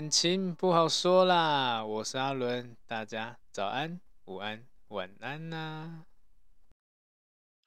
[0.00, 6.04] 感情不好说啦，我是阿伦，大家早安、午安、晚安呐、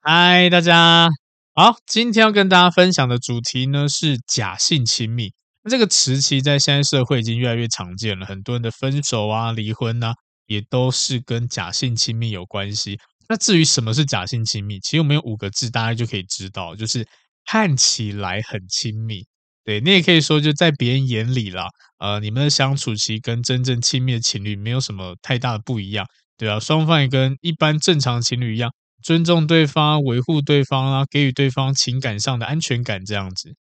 [0.02, 1.08] 嗨，大家
[1.54, 5.32] 好，今天要跟大家分享的主题呢是假性亲密。
[5.62, 10.14] 那这个词其实在现在社会已经越来越常见了，很多人的分手啊、离婚呐、啊，
[10.48, 12.98] 也都是跟假性亲密有关系。
[13.30, 17.08] 那至于什么是假性亲密，其实我们用五个字，大家就可以知道，就是
[17.46, 19.24] 看起来很亲密。
[19.66, 26.06] 对，你也可以说，就在别人眼里啦，呃，你们的相处其实跟真正亲密的情侣没有什么太大的不一样，
[26.38, 28.70] 对啊，双方也跟一般正常情侣一样，
[29.02, 33.56] 尊重对方，维护对方啊，给予对方情感上的安全感这样子。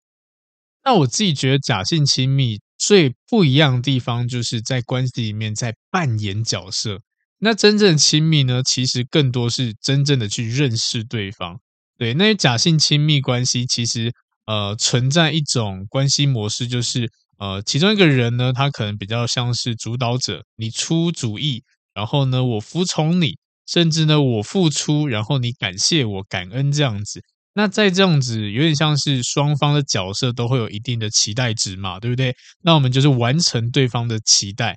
[0.85, 7.01] 那我自己觉得，假性亲密最不一样的地方，就是在关系里面在扮演角色。
[7.39, 11.59] 那真正亲密呢，其实更多是真正的去认识对方。
[11.97, 14.13] 对，那些假性亲密关系其实。
[14.49, 21.63] 呃，存在一种关系模式，就是呃，其中一个人呢，他可能比较像是主导者，你出主意，
[21.93, 23.37] 然后呢，我服从你，
[23.67, 27.21] 甚至呢，我付出，然后你感谢我，感恩这样子。
[27.53, 32.35] 那在这样子，有点像是双方的角色都会有一定的期待值嘛，对不对？
[32.63, 34.75] 那我们就是完成对方的期待，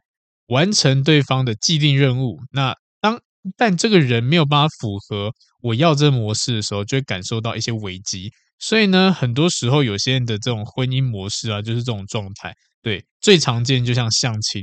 [0.49, 2.39] 完成对方的既定任务。
[2.51, 3.19] 那当
[3.57, 5.33] 但这个人没有办法符合
[5.63, 8.31] 我要这模式的时候，就会感受到一些危机。
[8.65, 12.55] 所以呢，很多时候有些人的这种婚姻模式啊，就是这种状态。
[12.81, 14.63] 对，最常见就像相亲，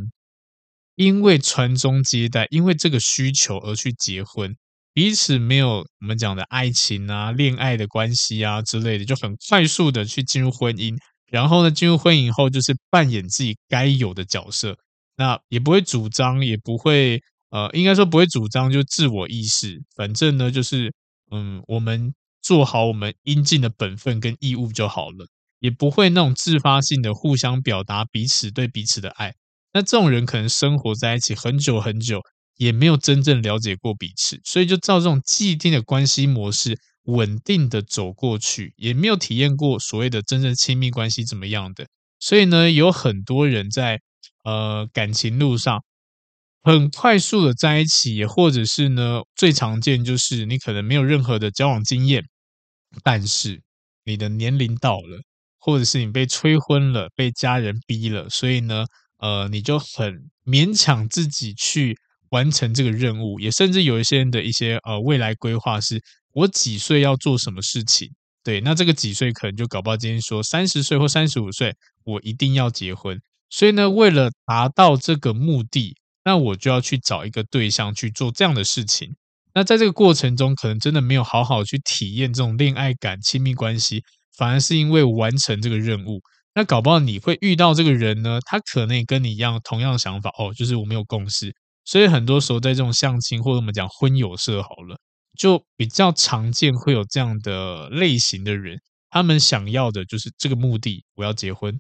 [0.96, 4.56] 因为传宗接代，因为这个需求而去结婚，
[4.94, 10.96] 彼此没有我们讲的爱情啊、恋爱的关系啊之类的，就很快速的去进入婚姻。
[11.30, 14.78] 然后呢，进入婚姻以后，就是扮演自己该有的角色，
[15.18, 19.78] 那也不会主张，也不会呃，应该说不会主张，就自我意识。
[19.98, 20.94] 反正呢，就是
[21.32, 22.14] 嗯，我们。
[22.42, 25.28] 做好我们应尽的本分跟义务就好了，
[25.60, 29.34] 也不会那种自发性的互相表达彼此对彼此的爱。
[29.74, 32.22] 那这种人可能生活在一起很久很久，
[32.58, 41.88] 也没有真正了解过彼此，所以就照这种既定的关系模式稳定的走过去，也没有体验过所谓的真正亲密关系怎么样的。
[42.20, 44.02] 所以呢，有很多人在
[44.44, 45.84] 呃感情路上。
[46.64, 52.24] 很快速的在一起，也或者是呢，最常见就是你可能没有任何的交往经验，
[53.04, 53.62] 但是
[54.04, 55.22] 你的年龄到了，
[55.60, 58.86] 或者是你被催婚了，被家人逼了，所以呢，
[59.20, 61.98] 呃，你就很勉强自己去
[62.32, 66.02] 完成这个任务，也甚至有一些人的一些呃未来规划是，
[66.34, 68.10] 我几岁要做什么事情，
[68.44, 75.96] 对，那这个几岁可能就搞不好今天说三十岁或三十五岁，我一定要结婚，所以呢，为了达到这个目的。
[76.24, 79.16] 那我就要去找一个对象去做这样的事情。
[79.54, 84.04] 那在这个过程中，可能真的没有好好去体验这种恋爱感、亲密关系，
[84.38, 86.22] 反而是因为完成这个任务。
[86.54, 91.54] 那搞不好你会遇到这个人呢，他可能也跟你一样同样的想法哦，就是我们有共识。
[91.86, 95.00] 所以很多时候在这种相亲或者我们讲婚友社好了，
[95.38, 98.80] 就比较常见会有这样的类型的人，
[99.10, 101.76] 他们想要的就是这个目的，我要结婚，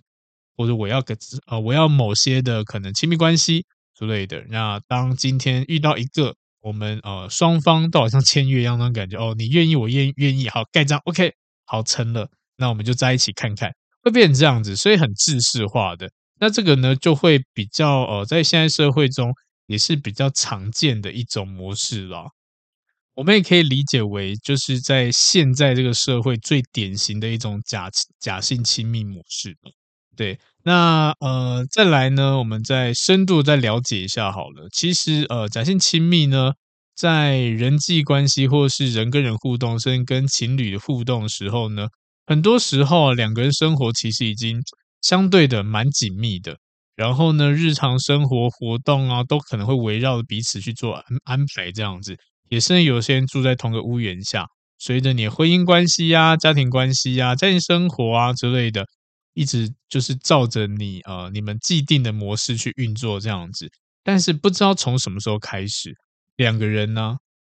[0.58, 1.16] 或者我要个
[1.46, 3.66] 呃，我要某些的可能亲密关系。
[4.00, 4.42] 之类的。
[4.48, 11.34] 那当今天遇到一个我们呃双方都好像签约一样那种感觉哦，你愿意我愿愿意，好盖章，OK，
[11.66, 13.70] 好成了，那我们就在一起看看，
[14.02, 16.10] 会变成这样子，所以很制式化的。
[16.40, 19.34] 那这个呢就会比较呃在现在社会中
[19.68, 22.30] 也是比较常见的一种模式了。
[23.16, 29.58] 我们也可以理解为就是在现在这个社会最典型的一种假假性亲密模式。
[30.20, 34.68] 对，那呃，再来呢，我们再深度再了解一下好了。
[34.70, 36.52] 其实呃，假性亲密呢，
[36.94, 41.88] 在人际关系或是人跟人互动，甚至跟情侣的互动的时候呢，
[42.28, 44.62] 很多时候，两个人生活其实已经
[45.02, 46.58] 相对的蛮紧密的。
[46.98, 52.18] 然后呢，日常生活活动啊，都可能会围绕着彼此去做安安排，这样子。
[52.50, 54.48] 也甚至有些人住在同个屋檐下，
[54.80, 58.86] 随着你婚姻关系呀、家庭关系呀、家庭生活啊之类的，
[59.34, 63.70] 一直就是照着你呃你们既定的模式去运作这样子。
[64.04, 65.94] 但是不知道从什么时候开始，
[66.38, 67.18] 两个人呢，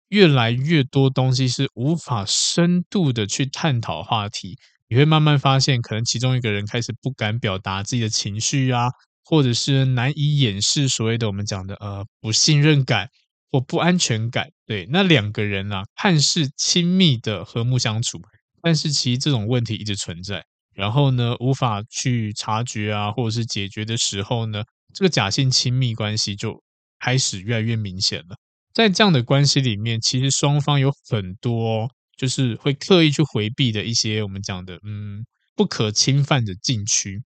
[0.09, 4.59] 越来越多东西是无法深度的去探讨话题。
[4.89, 8.89] 你会慢慢发现，可能其中一个人开始不敢表达自己的情绪啊，
[9.25, 13.09] 或者是难以掩饰所谓的我们讲的呃不信任感
[13.53, 14.49] 或不安全感。
[14.67, 18.19] 对，那两个人啊，看似亲密的和睦相处，
[18.63, 20.45] 但是其实这种问题一直存在。
[20.75, 24.63] 然后呢，无法去察觉啊，或者是解决的时候呢，
[24.95, 26.63] 这个假性亲密关系就
[26.99, 28.37] 开始越来越明显了。
[28.73, 35.25] 在这样的关系里面，其实双方有很多就是会刻意去回避的一些我们讲的嗯
[35.57, 37.21] 不可侵犯的禁区，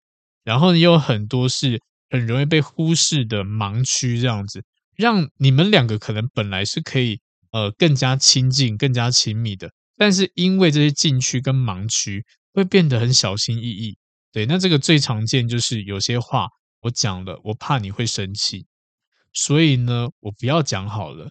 [0.45, 1.81] 然后呢，也有很多是
[2.11, 4.63] 很容易被忽视的盲区，这样子
[4.97, 7.19] 让你们两个可能本来是可以
[7.51, 9.71] 呃更加亲近、更加亲密的，
[10.03, 13.97] 但是因为这些禁区跟盲区会变得很小心翼翼。
[14.33, 16.49] 对，那这个最常见就是有些话
[16.81, 18.67] 我讲了，我怕你会生气。
[19.33, 21.31] 所以呢，我不要讲好了。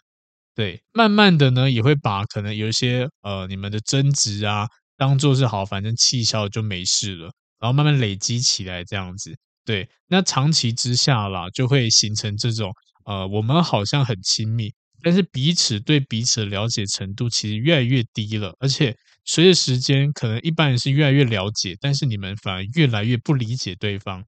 [0.56, 4.66] 对，慢慢的呢，也会把可能有一些呃你们的争执啊，
[4.96, 7.30] 当做是好，反正气消就没事了，
[7.60, 9.36] 然后慢慢累积起来这样子。
[9.66, 12.72] 对，那长期之下啦，就会形成这种
[13.04, 18.96] 呃，我们好像很亲密，但是彼此对彼此的了解程度其实越来越低了，而且
[19.26, 24.24] 随着时间，可能一般人是越来越了解，但是你们反而越来越不理解对方。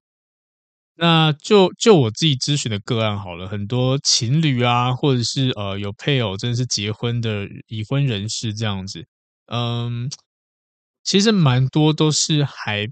[0.96, 9.04] 那就就我自己咨询的个案好了，很多情侣啊，或者是呃有配偶，真的是结婚的已婚人士这样子，
[9.48, 10.08] 嗯，
[11.04, 12.88] 其实蛮多都是还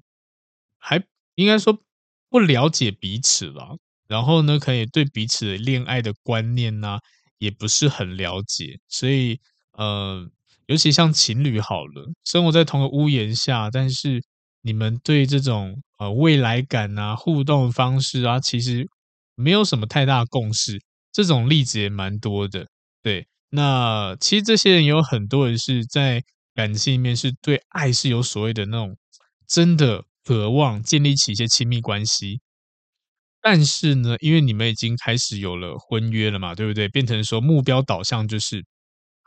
[0.79, 1.03] 还
[1.35, 1.77] 应该说
[2.29, 6.97] 不了解彼此了，然后呢，可以对彼此恋爱的观念呢，
[7.41, 9.37] 也不是很了解，所以
[9.73, 10.25] 呃，
[10.67, 14.23] 尤其像情侣好了，生活在同个屋檐下，但是。
[14.63, 18.87] 你们对这种呃未来感啊、互动方式啊，其实
[19.33, 20.79] 没有什么太大共识。
[21.11, 22.67] 这种例子也蛮多的。
[23.01, 26.21] 对，那其实这些人有很多人是在
[26.53, 28.95] 感情里面是对爱是有所谓的那种
[29.47, 32.39] 真的渴望建立起一些亲密关系，
[33.41, 36.87] 但是呢，因为你们已经开始有了婚约了嘛，对不对？
[36.89, 38.63] 变成说目标导向就是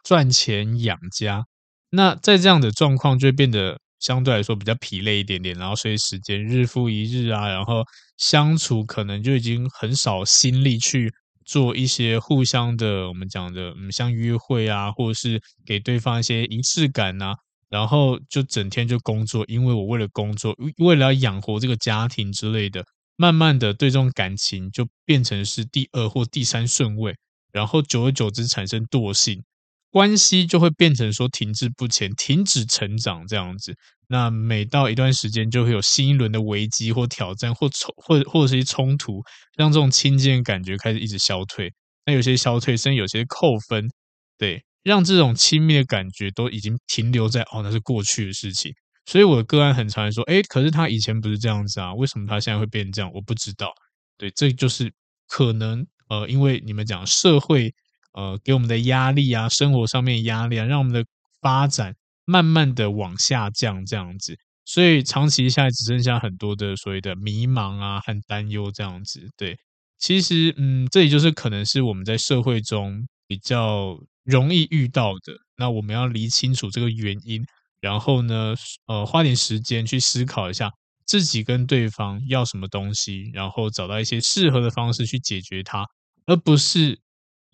[0.05, 1.45] 赚钱养家。
[1.91, 3.79] 那在这样的状况就会变得。
[4.01, 7.83] 相对来说比较疲累一点点，然后所以时间日复一日啊，然后
[8.19, 11.11] 相处可能就已经很少心力去
[11.47, 17.35] 做一些互相的我们讲的嗯像约会啊，或者是给对方一些仪式感啊，
[17.71, 22.85] 然后就整天就工作，因为我为了工作，为了要养活这个家庭之类的，
[23.17, 27.15] 慢慢的对这种感情就变成是第二或第三顺位，
[27.53, 29.43] 然后久而久之产生惰性。
[29.91, 33.77] 关系就会变成说停滞不前、停止成长这样子。
[34.09, 39.23] 那每到一段时间，就会有新一轮的危机或挑战，或冲，或或者是一些冲突，
[39.57, 41.73] 让这种亲近的感觉开始一直消退。
[42.07, 43.89] 那有些消退，甚至有些扣分，
[44.37, 48.75] 对，让这种亲密的感觉都已经停留在哦，那是过去的事情。
[49.07, 53.11] 所以我的个案很常说，哎，可是他以前不是这样子啊，为什么他现在会变成这样？
[53.15, 53.73] 我不知道。
[54.19, 54.93] 对，这就是
[55.29, 57.75] 可能呃，因为你们讲社会。
[58.17, 61.05] 呃，给我们的压力啊，生活上面压力啊，让我们的
[61.41, 61.93] 发展
[62.25, 69.29] 慢慢的往下降，这样子，所以长期下来只剩下很多的所谓的迷茫啊和担忧这样子。
[69.37, 69.59] 对，
[69.99, 75.33] 其实嗯，这里就是可能是我们在社会中比较容易遇到的。
[75.57, 77.45] 那我们要理清楚这个原因，
[77.85, 78.55] 然后呢，
[78.87, 80.71] 呃，花点时间去思考一下
[81.05, 85.87] 自己跟对方要什么东西，然后找到一些适合的方式去解决它，
[86.27, 86.99] 而不是。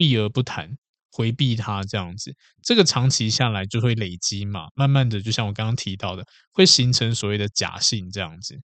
[0.00, 0.78] 避而不谈，
[1.12, 8.58] 回避它这样子，这个长期下来就会累积嘛，慢慢的，就像我刚刚提到的，会形成所谓的假性这样子。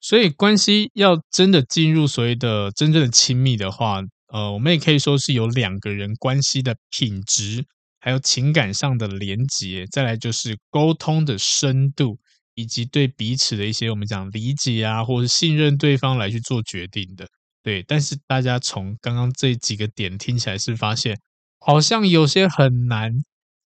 [0.00, 4.00] 所以关系要真的进入所谓的真正的亲密的话，
[4.32, 7.66] 呃，我们也可以说是有两个人关系的品质，
[8.06, 12.16] 还有情感上的连结，再来就是沟通的深度，
[12.54, 17.26] 以及对彼此的一些我们讲理解啊，或是信任对方来去做决定的。
[17.64, 21.18] 对，但是大家从刚刚这几个点听起来是发现，
[21.58, 23.10] 好像有些很难，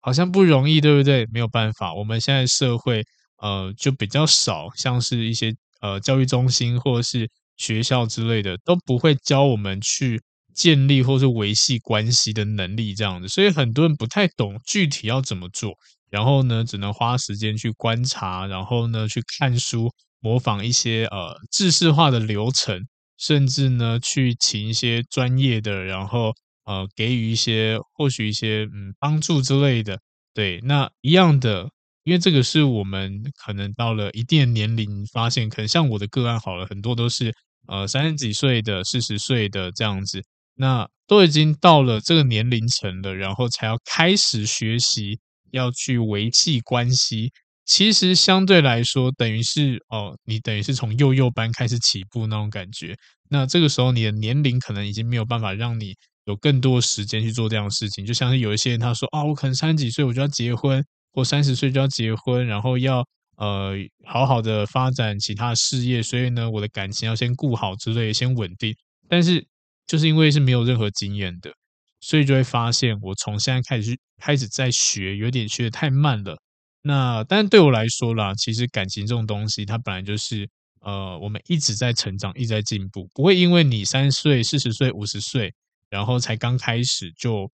[0.01, 1.27] 好像不容易，对不对？
[1.27, 3.05] 没有办法，我们现在社会
[3.43, 7.29] 呃就比较少，像是一些呃教育中心或者是
[7.59, 10.19] 学校之类的，都不会教我们去
[10.61, 15.73] 建立或是维系关系的能力这样子，所以很多人不太懂具体要怎么做，
[16.11, 19.91] 然后呢，只能花时间去观察，然后呢，去看书，
[20.21, 22.87] 模仿一些呃制式化的流程，
[23.17, 26.35] 甚至呢，去请一些专业的，然后
[26.67, 29.99] 呃给予一些或许一些嗯帮助之类的。
[30.35, 31.71] 对，那一样的，
[32.05, 37.33] 因为这个是我们可能到了一定年龄，发现可能像我的个案好了，很多都是。
[37.69, 40.21] 呃，三十几岁的、四十岁的这样子，
[40.61, 45.19] 那都已经到了这个年龄层了，然后才要开始学习
[45.51, 47.33] 要去维系关系。
[47.65, 52.95] 其实相对来说，等于是哦，你等于是从幼幼班开始起步那种感觉。
[53.31, 55.95] 那这个时候，你的年龄可能已经没有办法让你
[56.27, 58.05] 有更多时间去做这样的事情。
[58.05, 63.03] 就像是有一些人他说啊、我可能三十几岁我就要结婚，或三十岁就要结婚，然后要。
[63.37, 63.73] 呃，
[64.05, 68.77] 好好的发展其他事业，所以呢，我的感情要先顾好之类，先稳定。
[69.09, 69.43] 但是
[69.91, 71.53] 就是因为是没有任何经验的，
[71.99, 76.41] 所以就会发现我从现在开始开始在学，有点学得太慢了。
[76.83, 80.49] 那但对我来说啦，其实感情这种东西，它本来就是
[80.83, 85.53] 呃，我们一直在成长，一直在进步，不会因为你三岁、四十岁、五十岁，
[85.89, 87.51] 然后才刚开始就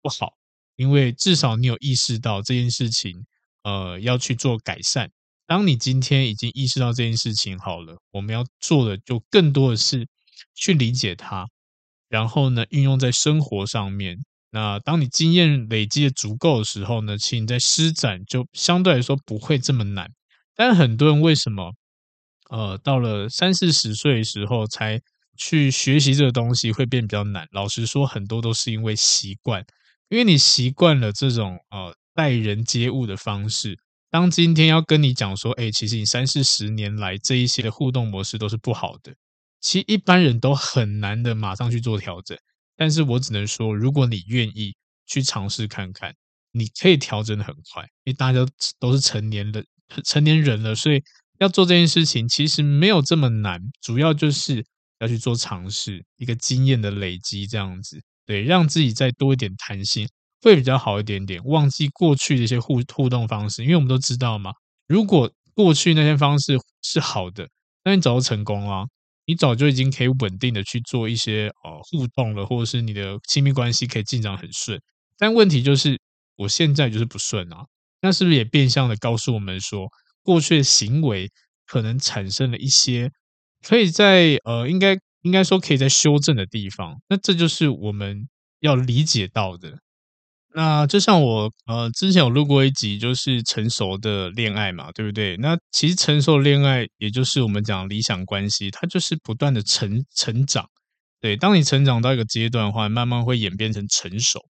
[0.00, 0.34] 不好，
[0.76, 3.26] 因为至少你有意识到这件事情，
[3.64, 5.10] 呃，要去做改善。
[5.48, 10.06] 当你今天已经意识到这件事情好了，我们要做的就更多的是
[10.54, 11.44] 去理解它，
[12.12, 14.18] 然后呢，运用在生活上面。
[14.50, 20.10] 那当你经验累积的足够的时候呢，其实你在施展就相对来说不会这么难。
[20.54, 21.72] 但很多人为什么
[22.50, 25.00] 呃到了三四十岁的时候才
[25.38, 27.48] 去学习这个东西会变比较难？
[27.52, 29.64] 老实说，很多都是因为习惯，
[30.10, 33.78] 因为你习惯了这种呃待人接物的方式。
[34.10, 39.14] 当今天要跟你讲说，哎，其实你三四十年来这一些的互动模式都是不好的，
[39.62, 42.36] 其实一般人都很难的马上去做调整。
[42.76, 44.74] 但是我只能说，如果你愿意
[45.06, 46.14] 去尝试看看，
[46.50, 48.46] 你可以调整的很快，因为大家
[48.78, 49.64] 都是成年人，
[50.04, 51.02] 成年人了，所以
[51.38, 54.62] 要做这件事情其实没有这么难，主要就是
[54.98, 60.06] 要去做尝试，一个经验的累积这样子，对，让自己再多一点弹性。
[60.44, 64.50] 会比较好一点点，忘记过去的一些互互动方式，因为我们都知道嘛，
[64.88, 67.48] 如果过去那些方式是好的，
[67.84, 68.84] 那你早就成功了，
[69.24, 74.80] 你早就已经可以稳定的去做一些呃互动了，或者是你的亲密关系可以进展很顺。
[75.16, 75.98] 但问题就是，
[76.36, 77.64] 我现在就是不顺啊，
[78.00, 79.88] 那是不是也变相的告诉我们说，
[80.22, 81.30] 过去的行为
[81.66, 83.10] 可能产生了一些
[83.62, 87.00] 可以在呃应该应该说可以在修正的地方？
[87.08, 88.28] 那这就是我们
[88.60, 89.78] 要理解到的。
[90.54, 95.36] 那就像我呃之前有录过一集，就是成熟的恋爱嘛，对不对？
[95.38, 100.68] 那其实成熟的恋爱，也就是我们讲理想关系，它就是不断的成成长。
[101.20, 104.40] 对，当你成长到一个阶段的话，慢慢会演变成成熟。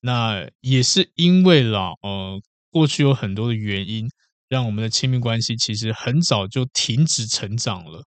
[0.00, 2.40] 那也是因为啦，呃，
[2.70, 4.08] 过去有很多的原因，
[4.48, 8.02] 让我们的亲密关系其实很早就停止成长了。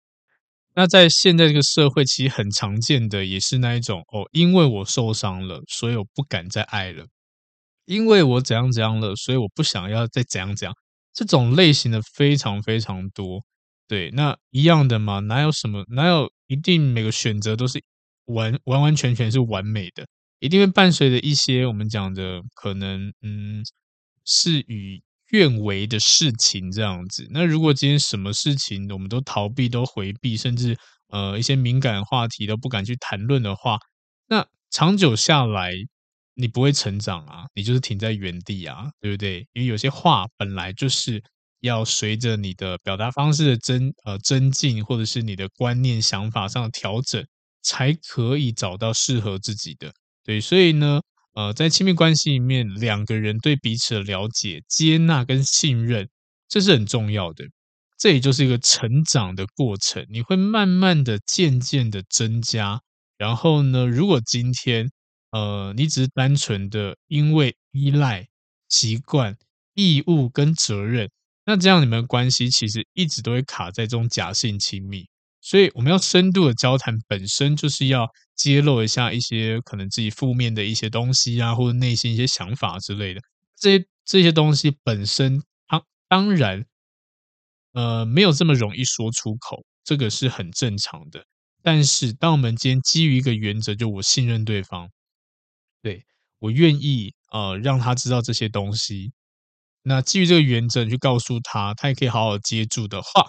[0.74, 7.06] 那在现在这个社会，其实很常见的也是那一种哦，因为我受伤了，所以我不敢再爱了。
[7.86, 10.74] 因为我怎样怎样了，所以我不想要再怎样怎样。
[11.12, 13.44] 这种类型的非常非常多，
[13.86, 17.82] 对，那一样的嘛，哪有什么，哪有一定每个选择都是
[18.26, 20.06] 完完完全全是完美的，
[20.40, 23.62] 一定会伴随着一些我们讲的可能，嗯，
[24.24, 25.00] 事与
[25.30, 27.28] 愿违的事情这样子。
[27.30, 30.76] 那如果今天什么事情我们都逃避、都回避，甚至
[31.08, 33.78] 呃一些敏感话题都不敢去谈论的话，
[34.26, 35.70] 那长久下来。
[36.34, 39.46] 你不会成长啊，你就是停在原地啊，对不对？
[39.52, 41.22] 因为有些话本来就是
[41.60, 47.24] 要随着你的表达方式的增呃增进，或者是你的观念想法上的调整，
[47.62, 49.92] 才可以找到适合自己的。
[50.24, 51.00] 对，所以呢，
[51.34, 56.08] 呃，在亲密关系里面，两个人对彼此的了解、接纳跟信任，
[56.48, 57.44] 这是很重要的。
[57.98, 62.80] 这也就是一个成长的过程，你会慢慢的、渐渐的增加。
[63.16, 64.90] 然后呢，如果今天
[65.34, 68.24] 呃，你只是单纯的因为依赖、
[68.68, 69.36] 习惯、
[69.74, 71.10] 义务跟责任，
[71.44, 75.08] 那这样你们的关系其实一直都会卡在这种假性亲密。
[75.40, 83.20] 所以我们要深度的交谈，本身就是要揭露一下一些可能自己负面的一些东西啊，或者内心一些想法之类的。
[83.56, 86.64] 这些这些东西本身，当当然，
[87.72, 91.26] 呃，没有这么容易说出口，这个是很正常的。
[91.60, 94.88] 但是，当我们今天基于一个原则，就我信任对方。
[95.84, 96.02] 对，
[96.38, 99.12] 我愿意呃让他知道这些东西，
[99.82, 103.22] 那基于这个原则去告诉他，他也可以好好接住的话，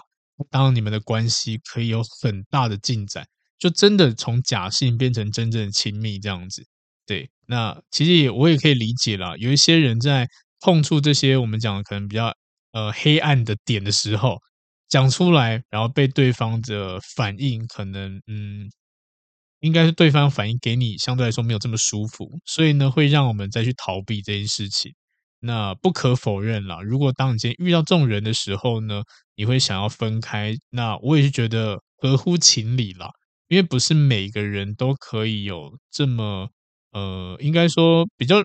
[0.50, 3.26] 当你们的关系可以有很大的进展。
[3.58, 6.66] 就真的从假性变成真正的亲密这样子。
[7.04, 10.26] 对，那其实也我也可以理解啦，有一些人在
[10.60, 12.34] 碰触这些我们讲的可能比较
[12.72, 14.38] 呃黑暗的点的时候，
[14.88, 18.70] 讲出来，然后被对方的反应可能嗯。
[19.60, 24.94] 应该是对方反应给你相对来说没有这么舒服，所以呢，会让我们再去逃避这件事情。
[25.40, 29.02] 那不可否认啦，如果当你今天遇到这种人的时候呢，
[29.36, 33.10] 你会想要分开，那我也是觉得合乎情理啦，
[33.48, 36.48] 因为不是每个人都可以有这么
[36.92, 38.42] 呃，应该说比较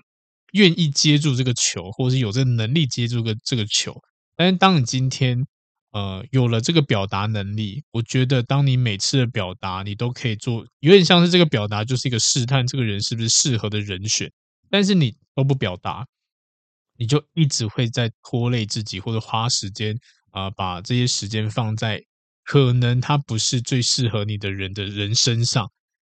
[0.52, 3.98] 愿意接住这个球，或者是有这能力接住个这个球。
[4.36, 5.46] 但是当你今天
[5.92, 14.30] 呃，有了这个表达能力，我觉得当你每次的表达，你都可以做，有点像是这个表达就是一个试探，这个人是不是适合的人选。
[14.70, 16.06] 但是你都不表达，
[16.96, 19.94] 你就一直会在拖累自己，或者花时间
[20.30, 22.02] 啊、把这些时间放在
[22.44, 25.70] 可能他不是最适合你的人的人身上。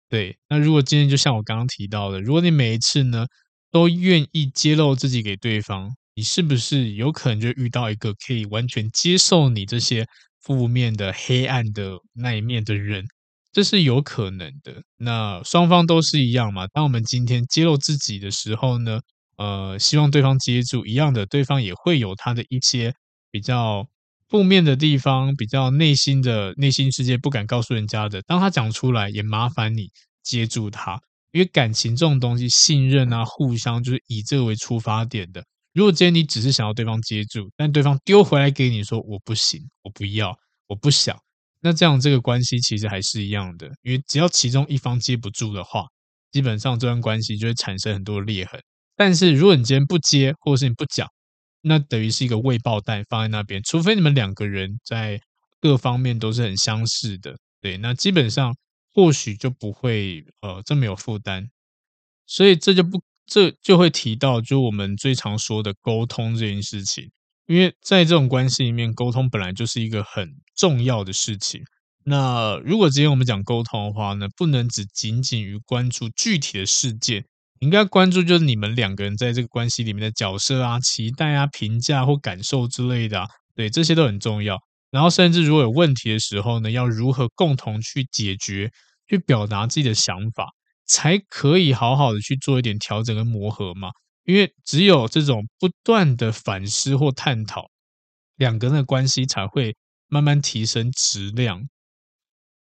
[0.08, 3.26] 对，那如果今天就像我刚刚提到的，如果你每一次呢
[3.72, 5.96] 都愿意揭露自己给对方。
[6.16, 10.06] 你是不是有可能就遇到一个可以完全接受你这些
[10.42, 13.06] 负面的、黑暗的那一面的人？
[13.52, 14.84] 这是有可能的。
[14.98, 16.68] 那双方都是一样嘛。
[16.68, 19.00] 当我们今天揭露自己的时候呢，
[19.38, 22.94] 呃，希望对方接住一样的，对方也会有他的一些
[23.32, 23.88] 比较
[24.28, 28.22] 负面的地方，比较内心的内心世界不敢告诉人家的。
[28.24, 29.90] 当他讲出来，也麻烦你
[30.24, 31.00] 接住他，
[31.32, 35.44] 因为感情这种东西，信任啊，互相就是以这个为出发点的。
[35.74, 40.38] 如果今天你只是想要对方接住，但对方丢回来给你说我不行，我不要，
[40.68, 41.18] 我不想，
[41.62, 45.86] 那这样这个关系其实还是一样的，因为只要其中一方接不住的话，
[46.32, 48.62] 基本上这段关系就会产生很多裂痕。
[48.96, 51.08] 但是如果你今天不接，或者是你不讲，
[51.62, 55.20] 那等于是一个未爆弹放在那边，除非你们两个人在
[55.60, 58.56] 各方面都是很相似的，对，那基本上
[58.94, 61.50] 或许就不会呃这么有负担，
[62.28, 63.02] 所以这就不。
[63.34, 67.10] 这就会提到，就我们最常说的沟通这件事情，
[67.48, 71.60] 因为在这种关系里面，沟通本来就是一个很重要的事情。
[72.06, 77.26] 那如果今天我们讲沟通的话呢，不能只仅仅于关注具体的事件，
[77.60, 84.60] 应该关注就是你们两个人在这个关系里面的角色啊、期待啊、评价或感受之类的啊，对，这些都很重要。
[84.92, 88.70] 然后，甚至如果有问题的时候呢，要如何共同去解决，
[89.10, 90.50] 去表达自己的想法。
[90.86, 93.90] 才可以好好的去做一点调整跟磨合嘛，
[94.26, 97.70] 因为只有这种不断的反思或探讨，
[98.36, 99.76] 两个人的关系才会
[100.08, 101.68] 慢慢提升质量。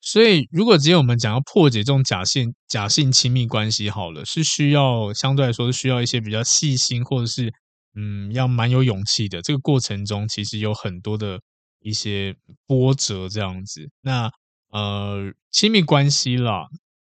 [0.01, 7.53] 所以，如果只有我们讲要破解这种假性假性亲密关系，好了，是需要相对来说是需要一些比较细心，或者是
[7.97, 9.43] 嗯，要蛮有勇气的。
[9.43, 11.41] 这个过程中，其实有很多的
[11.81, 13.91] 一些波折，这样子。
[14.03, 14.31] 那
[14.71, 16.67] 呃，亲密关系啦。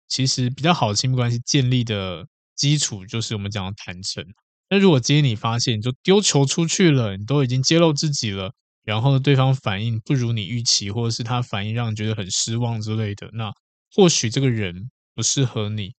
[0.09, 4.25] 其实比较好的亲密关系建立的基础就是我们讲的坦诚。
[4.69, 8.51] 那如果今天你发现你就丢球出去了，你都已经揭露自己了，
[8.83, 13.51] 然后对方反应不如你预期，或者是他反应让你觉得很失望之类的，那
[13.95, 15.93] 或许这个人不适合你。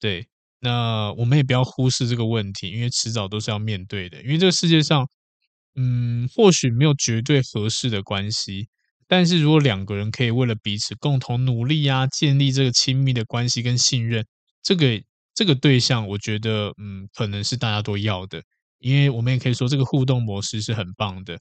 [0.00, 0.26] 对，
[0.60, 4.20] 那我们也不要忽视这个问题，因为迟早都是要面对的。
[4.22, 5.08] 因为这个世界上，
[5.76, 8.68] 嗯，或许没有绝对合适的关系。
[9.08, 14.26] 但是如果两个人可以为了彼此共同努力啊，建立这个亲密的关系跟信任，
[14.62, 15.00] 这个
[15.34, 18.42] 这个对象，我觉得嗯，可能是大家都要的。
[18.78, 21.38] 因为我们也可以说这个互动模式是很棒的，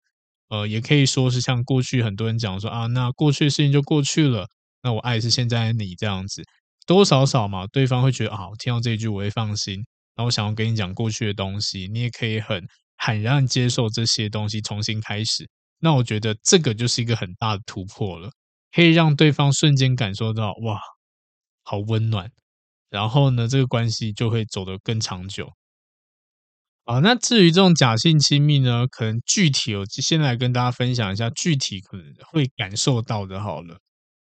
[0.50, 4.48] 呃，也可以说是像过去很多人讲说啊，那过去的事情就过去了，
[4.84, 6.44] 那我爱是现在的你这样子，
[6.88, 9.76] 多少少嘛，对方会觉得啊，我听到这一句我会放心，
[10.16, 12.66] 然后我想要跟你讲过去的东西，你也可以很
[12.98, 15.48] 坦然接受这些东西，重新开始。
[15.80, 18.32] 那我觉得这个就是一个很大的突破了，
[18.74, 20.80] 可以让对方瞬间感受到哇，
[21.64, 22.32] 好温暖，
[22.90, 25.52] 然后呢，这个关系就会走得更长久。
[26.86, 33.42] 啊，那至于这种假性亲密呢，可能具体我先来跟大家分享一下具体可能会感受到的。
[33.42, 33.80] 好了，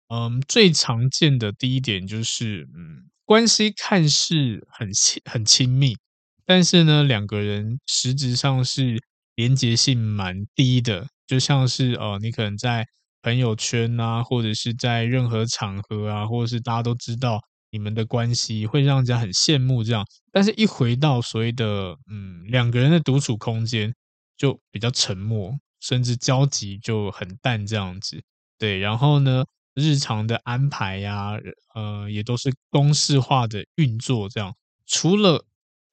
[0.10, 5.98] 嗯，最常见的第一点就是，嗯，关系看似很亲很亲密，
[6.46, 9.02] 但是呢，两个人实质上是
[9.36, 11.08] 连结性蛮低的。
[11.32, 12.86] 就像是呃，你可能在
[13.22, 17.40] 朋友圈啊，或者是在任何场合啊，或者是大家都知道
[17.70, 20.06] 你们的关系，会让人家很羡慕这样。
[20.30, 23.94] 但是，一回到所谓的嗯两个人的独处空间，
[24.36, 28.22] 就比较沉默，甚至交集就很淡这样子。
[28.60, 31.32] 对，然后呢，日常的安排呀，
[31.74, 34.54] 呃，也都是公式化的运作这样。
[34.86, 35.46] 除了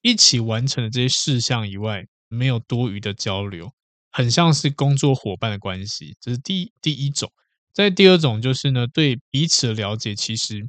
[0.02, 3.70] 一起完成的这些事项以外，没有多余的交流。
[4.18, 7.30] 很像是工作伙伴的关系，这是第第一种。
[7.72, 10.68] 再第二种就是呢，对彼此的了解其实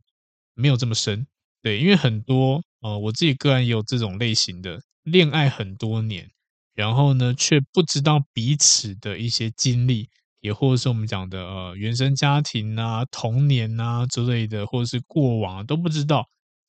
[0.54, 1.26] 没有这么深。
[1.64, 6.30] 对，因为很多呃，我自己个人也有这种类型的恋爱很多年，
[6.76, 10.08] 然后呢，却不知道彼此的一些经历，
[10.42, 16.24] 也或者是我们讲的呃原生家庭啊、童年啊之类的，或者是过往啊，都不知道。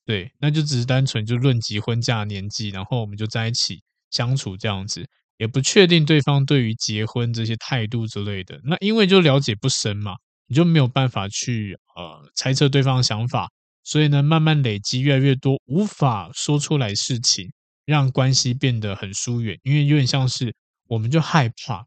[0.07, 5.07] 对，那就只是单纯就论及婚嫁年纪，然后我们就在一起相处这样子，
[5.41, 8.61] 也不确定对方对于结婚这些态度之类的。
[8.63, 10.15] 那因为就了解不深嘛，
[10.47, 13.49] 你就没有办法去呃猜测对方的想法。
[13.83, 17.51] 所以呢，慢慢累积越来越多无法说出来事情，
[17.87, 19.59] 让关系变得很疏远。
[19.63, 20.55] 因为有点像是，
[20.87, 21.87] 我们就害怕，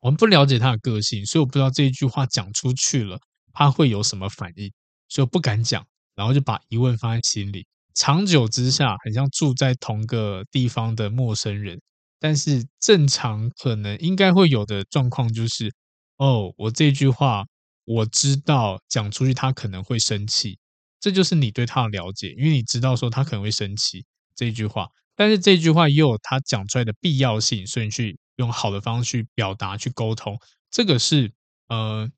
[0.00, 3.16] 我们不了解他的个性，所以我不知道这一句话讲出去了，
[3.52, 4.72] 他会有什么反应，
[5.08, 7.64] 所以不敢讲，然后就把疑问放在心里。
[7.94, 11.80] 长久之下，很像住在同个地方的陌生人。
[12.24, 15.70] 但是正常可能应该会有的状况就是，
[16.16, 17.44] 哦，我这句话
[17.84, 20.58] 我知道讲出去，他可能会生气。
[20.98, 30.34] 这就是你对他的了解，因为你知道说他可能会生气这句话，但是这句话也有他讲出来的必要性，所以你去用好的方式去表达、去沟通，
[30.70, 31.30] 这个是
[31.68, 32.08] 呃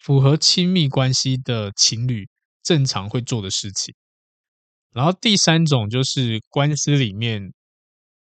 [0.00, 2.28] 符合亲密关系的情侣
[2.64, 3.94] 正常会做的事情。
[4.90, 7.52] 然后第三种就是关系里面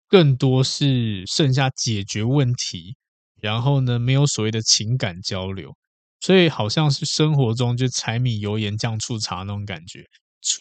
[0.09, 2.95] 更多是剩下解决问题，
[3.41, 5.75] 然后呢没有所谓的情感交流。
[6.21, 10.03] 所以好像是生活中就柴米油盐酱醋茶那种感觉，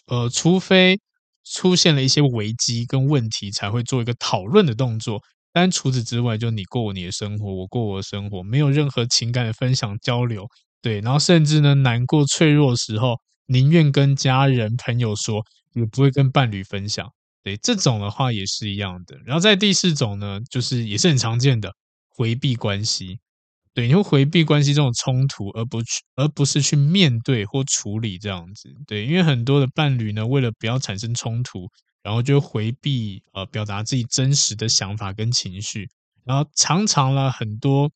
[0.07, 0.97] 呃，除非
[1.43, 5.21] 出现了一些危机跟问题，才会做一个讨论的动作。
[5.51, 10.47] 但除此之外，就你过你的生活，我过我的生活，没有任何情感的分享交流。
[10.81, 13.15] 对，然后甚至呢，难过脆弱的时候，
[13.47, 17.11] 宁愿跟家人朋友说，也不会跟伴侣分享。
[17.43, 19.17] 对，这种的话也是一样的。
[19.25, 21.73] 然后在第四种呢，就是也是很常见的
[22.09, 23.19] 回避关系。
[23.73, 28.69] 对，你会回避关系这种冲突，而不去，而不是去面对或处理这样子。
[28.87, 31.69] 对，因为很多的伴侣呢，为了不要产生冲突，
[32.03, 35.87] 然后就回避呃表达自己真实的想法跟情绪，
[36.25, 37.89] 然后常常了很多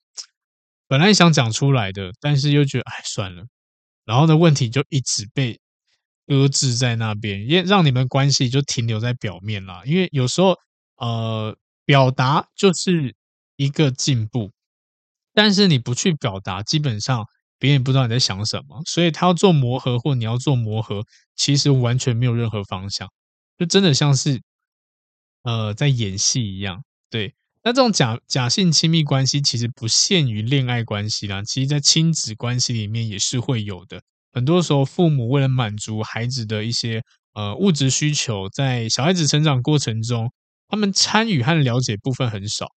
[0.87, 3.43] 本来想讲出来的，但是又觉得哎算了，
[4.05, 5.59] 然后呢问题就一直被
[6.25, 9.81] 搁置在那边，也让你们关系就停留在表面啦。
[9.85, 10.57] 因为有时候
[10.97, 11.55] 呃
[11.85, 13.15] 表达就是
[13.55, 14.51] 一个进步。
[15.35, 17.25] 但是你不去表达，基本上
[17.57, 21.03] 别人也不知道你在想什么，所以他要做磨合，或你要做磨合，
[21.35, 23.09] 其实完全没有任何方向，
[23.57, 24.39] 就真的像是
[25.41, 26.83] 呃在演戏一样。
[27.09, 27.33] 对，
[27.63, 34.03] 那这种假假性亲密关系其实不限于恋爱关系啦，其实在亲子关系里面也是会有的。
[34.33, 37.01] 很多时候，父母为了满足孩子的一些
[37.33, 40.29] 呃物质需求，在小孩子成长过程中，
[40.67, 42.67] 他们参与和了解部分很少。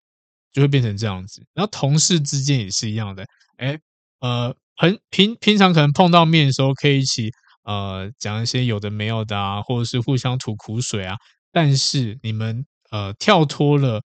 [0.52, 3.26] 就会变成这样子，然后同事之间也是一样的，
[3.58, 3.78] 哎，
[4.20, 7.30] 呃，很平平常可能碰到面的时候可以一起
[7.64, 11.14] 呃讲一些有的没有的啊，或者是互相吐苦水啊，
[11.52, 14.00] 但是你们呃跳脱了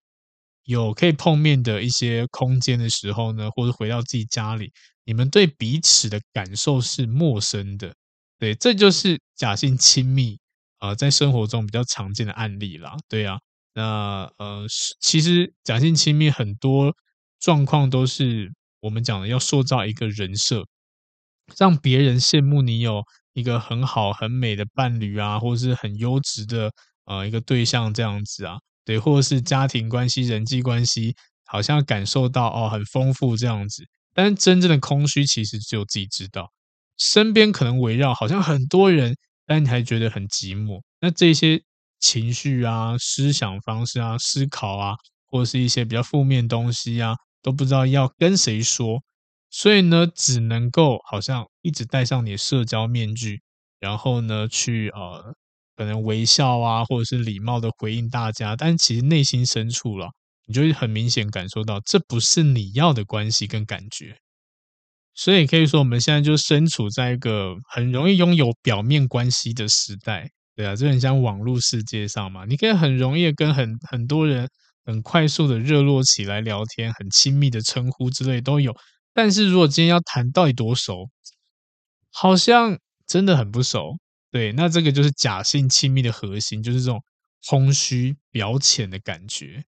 [0.64, 4.70] 有可以碰面的一些空间的时候呢，或者回到自己家里，
[5.04, 7.94] 你们对彼此的感受是陌生的，
[8.38, 10.38] 对，这就是假性亲密
[10.78, 13.38] 啊，在生活中比较常见的案例啦，对啊。
[13.74, 14.66] 那呃，
[15.00, 16.94] 其实假性亲密很多
[17.40, 20.66] 状况都是我们讲的，要塑造一个人设，
[21.56, 26.70] 让别人羡慕你有一个很好很美的伴侣啊，或是很优质的
[27.06, 31.14] 呃一个对象这样子啊，对，或者是家庭关系、人际关系，
[31.46, 33.84] 好像感受到哦很丰富这样子，
[34.14, 36.50] 但是真正的空虚其实只有自己知道，
[36.98, 41.62] 身边可能围绕好像很多人，但你还觉得很寂寞，那这些。
[42.04, 44.96] 情绪啊，思想方式啊，思考啊，
[45.28, 49.00] 或者是一些比较负面东西啊，都不知道要跟谁说，
[49.50, 53.40] 所以呢，只能够好像一直戴上你的社交面具，
[53.78, 55.32] 然后呢，去呃，
[55.76, 60.10] 可能微笑啊，或者是礼貌的回应大家，但其实内心深处了，
[60.46, 64.16] 你就会很明显感受到，这不是你要的关系跟感觉，
[65.14, 70.30] 所以可以说，我们现在就身处在一个很容易拥有表面关系的时代。
[70.54, 74.46] 对啊，就很像网络世界上嘛，你可以很容易跟很很多人
[74.84, 78.76] 很快速的热络起来聊天，很亲密的称呼之类都有。
[79.14, 81.08] 但是如果今天要谈到底多熟，
[82.10, 83.96] 好像真的很不熟。
[84.30, 87.02] 对，那这个就是假性亲密的核心，就是这种
[87.48, 89.64] 空虚表浅的感觉。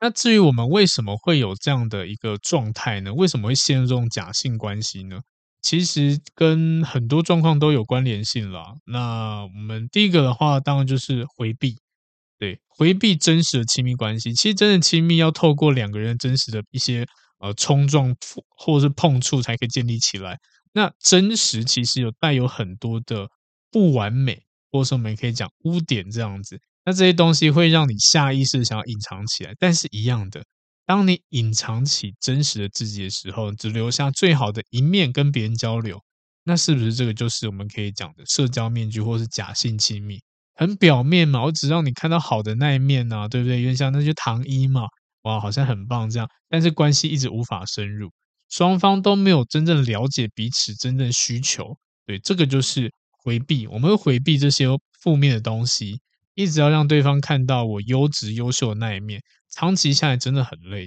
[0.00, 3.14] 那至于我们为什么会有这样的一个状态呢？
[3.14, 5.20] 为什么会陷入这种假性关系呢？
[5.62, 8.74] 其实跟很多状况都有关联性啦。
[8.84, 11.76] 那我们第一个的话，当然就是回避，
[12.38, 14.32] 对，回避真实的亲密关系。
[14.32, 17.04] 其实真的亲密要透过两个人真实的一些
[17.40, 18.14] 呃冲撞
[18.56, 20.38] 或者是碰触才可以建立起来。
[20.72, 23.26] 那真实其实有带有很多的
[23.72, 26.60] 不完美，或者说我们可以讲污点这样子。
[26.86, 30.44] 那这些东西会让你下意识想要隐藏起来，但是一样的，
[30.86, 36.00] 当你隐藏起真实的自己的时候，只留下最好的一面跟别人交流，
[36.44, 40.20] 那是不是这个就是我们可以讲的社交面具，或是假性亲密？
[40.54, 43.60] 很表面嘛，我只让你看到好的那一面呐、啊，对不对？
[43.60, 44.82] 因为像那些糖衣嘛，
[45.22, 48.08] 哇，好像很棒这样，但是关系一直无法深入，
[48.48, 52.92] 双方都没有真正了解彼此真正需求，对，这个就是
[53.24, 54.66] 回避，我们会回避这些
[55.02, 56.00] 负面的东西。
[56.36, 59.20] 一直要让对方看到我优质优秀的那一面，
[59.50, 60.86] 长期下来真的很累。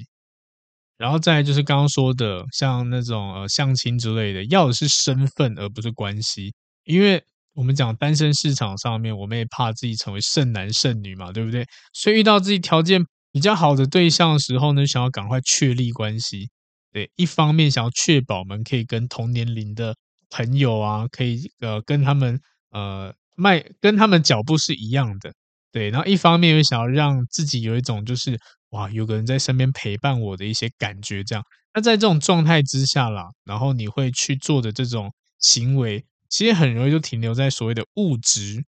[0.97, 6.53] 然后再就是刚刚说的，像那种呃相亲之类的，要的是身份而不是关系。
[6.83, 11.65] 因为我们讲单身市场上面，我们也怕自己成为剩男剩女嘛，对不对？
[11.93, 16.49] 所以遇到自己条件比较好的对象的时候呢，想要赶快确立关系。
[16.91, 19.95] 对，一方面想要确保我们可以跟同年龄的
[20.29, 22.39] 朋友啊，可以呃跟他们
[22.71, 25.33] 呃迈跟他们脚步是一样的。
[25.71, 28.39] 对，然后一方面又想要让自己有一种就是
[28.71, 31.43] 哇，有个人在身边陪伴我的一些感觉，这样。
[31.73, 38.63] 那在这种状态之下啦，然后你会去做的这种行为，其实很容易就停留在所谓的物质、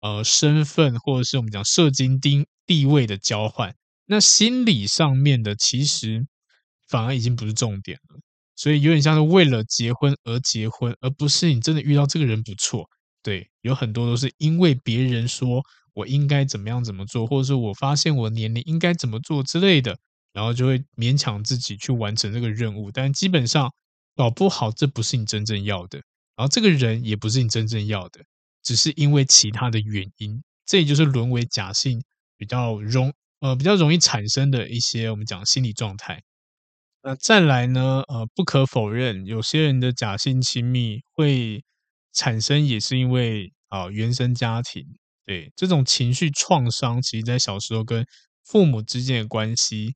[0.00, 3.74] 呃身份，或者是我们讲社经地地位的交换。
[4.06, 6.26] 那心理上面的，其实
[6.88, 8.20] 反而已经不是重点了。
[8.56, 12.88] 所以有点像是为了结婚而结婚，而不是你真的遇到这个人不错。
[13.26, 15.60] 对，有很多都是因为别人说。
[15.96, 19.96] 我应该怎么样怎么做，或者说我发现我年龄应该怎么做之类的，
[20.34, 22.92] 然后就会勉强自己去完成这个任务。
[22.92, 23.72] 但基本上
[24.14, 25.98] 搞不好这不是你真正要的，
[26.36, 28.20] 然后这个人也不是你真正要的，
[28.62, 30.42] 只是因为其他的原因。
[30.66, 32.02] 这也就是沦为假性
[32.36, 33.10] 比较容
[33.40, 36.22] 呃比较容易产生的一些我们讲心理状态。
[37.02, 41.64] 那再来呢，呃，不可否认，有些人的假性亲密会
[42.16, 44.82] 产生，也是因为啊、原生家庭。
[45.24, 48.04] 对，这种情绪创伤，其实在小时候跟
[48.44, 49.94] 父母之间的关系，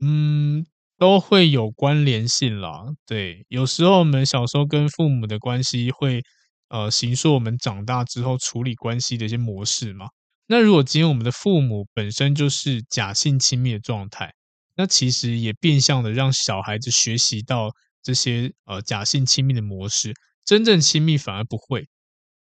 [0.00, 0.64] 嗯，
[0.96, 2.84] 都会有关联性啦。
[3.04, 6.22] 对，有时候我们小时候跟父母的关系会，
[6.68, 10.06] 呃，形塑我们长大之后处理关系的一些模式嘛。
[10.46, 14.32] 那如果今天我们的父母本身就是假性亲密的状态，
[14.76, 17.70] 那其实也变相的让小孩子学习到
[18.02, 21.88] 这些呃假性亲密的模式，真正亲密反而不会。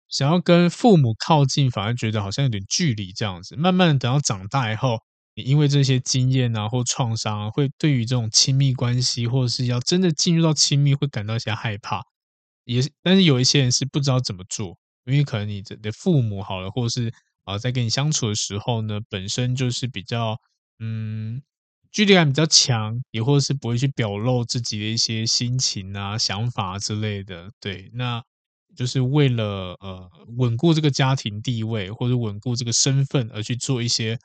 [0.09, 3.57] 想要跟父母靠近，反而觉得好像有点距离这样子。
[3.57, 4.99] 慢慢等到长大以后，
[5.35, 12.03] 你因为这些经验啊或创伤啊，会对于这种亲密关系，或者是要真的进入到亲密，会感到一些害怕。
[12.65, 17.13] 也是但是有一些人是不知道怎么做，因为可能你的父母好了，或者是
[17.45, 20.37] 啊在跟你相处的时候呢，本身就是比较
[20.79, 21.43] 嗯
[21.97, 27.51] 距离感比较强，也或者是不会去表露自己的一些心情啊、想法之类的。
[27.59, 28.23] 对，那。
[28.77, 30.07] 就是为了呃
[30.37, 34.19] 稳固这个家庭地位或者稳固这个身份而去做一些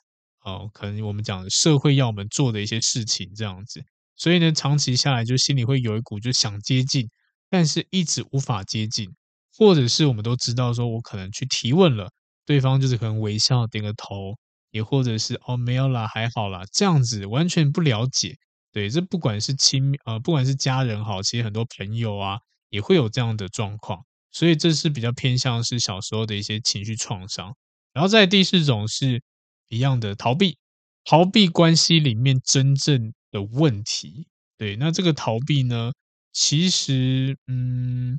[0.44, 3.82] 呃可能我们讲社会要我们做的一些事情这样子，
[4.18, 7.10] 所以呢，长期下来就心里会有一股就想接近，
[7.50, 9.10] 但是一直无法接近，
[9.58, 12.10] 或者是我们都知道说我可能去提问了，
[12.46, 14.36] 对方就是可能微笑点个头，
[14.72, 18.36] 也或者是哦没有啦还好啦这样子完全不了解，
[18.72, 24.04] 对，这不管是亲呃不管是家人好，其实很多朋友啊也会有这样的状况。
[24.34, 27.54] 所以这是比较偏向是小时候的一些情绪创伤，
[27.92, 29.22] 然后在第四种是
[29.68, 30.58] 一样的逃避，
[31.04, 34.28] 逃避关系里面真正的问题。
[34.58, 35.92] 对，那这个逃避呢，
[36.32, 38.18] 其实嗯，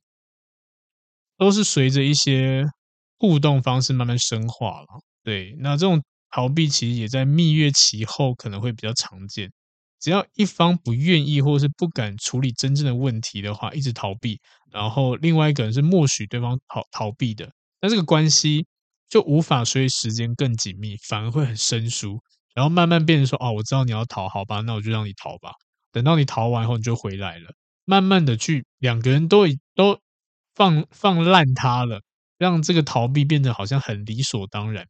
[1.38, 2.66] 都是随着一些
[3.18, 4.86] 互动方式慢慢深化了。
[5.24, 9.52] 对，那这种逃避其实也在蜜月期后可能会比较常见。
[10.00, 14.40] 只要一方不愿意或是不敢处理真正的问题的话，一直逃避，
[14.72, 18.66] 然后另外一个人是默许对方逃逃避的，那这个关系
[19.08, 22.20] 就无法随时间更紧密，反而会很生疏，
[22.52, 25.52] 然后慢慢变成说，哦，我知道你要逃，好吧，那我就让你逃吧。
[25.92, 30.00] 等到你逃完后，你就回来了，慢慢的去两个人都都
[30.56, 32.00] 放放烂他了，
[32.38, 34.88] 让这个逃避变得好像很理所当然。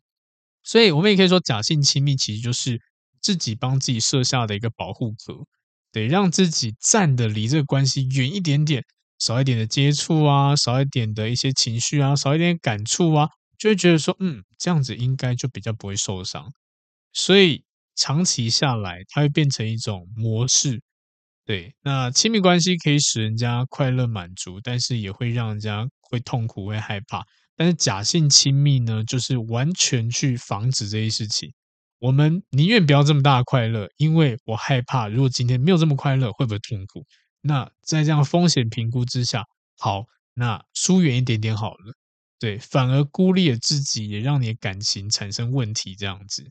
[0.62, 2.80] 所以我们也可以说，假性亲密其实就是。
[3.24, 5.46] 自己帮自己设下的一个保护壳，
[5.92, 8.82] 得让自己站的离这个关系远一点点，
[9.20, 16.52] 少一点的接触啊，少一点的一些情绪啊，少一点感触啊，就会觉得说，嗯，这样子应该就比较不会受伤。
[17.12, 17.62] 所以
[17.94, 20.82] 长期下来，它会变成一种模式。
[21.44, 27.24] 对，那亲密关系可以使人家快乐满足，但是也会让人家会痛苦、会害怕。
[27.62, 31.52] 但是假性亲密呢，就是完全去防止这些事情。
[32.00, 37.06] 我们宁愿不要这么大的快乐，因为我害怕，如果今天没有这么快乐，会不会痛苦？
[37.40, 39.44] 那在这样风险评估之下，
[39.78, 41.94] 好，那疏远一点点好了。
[42.40, 46.50] 对，反而孤立了自己，也让你的感情产生问题，这样子。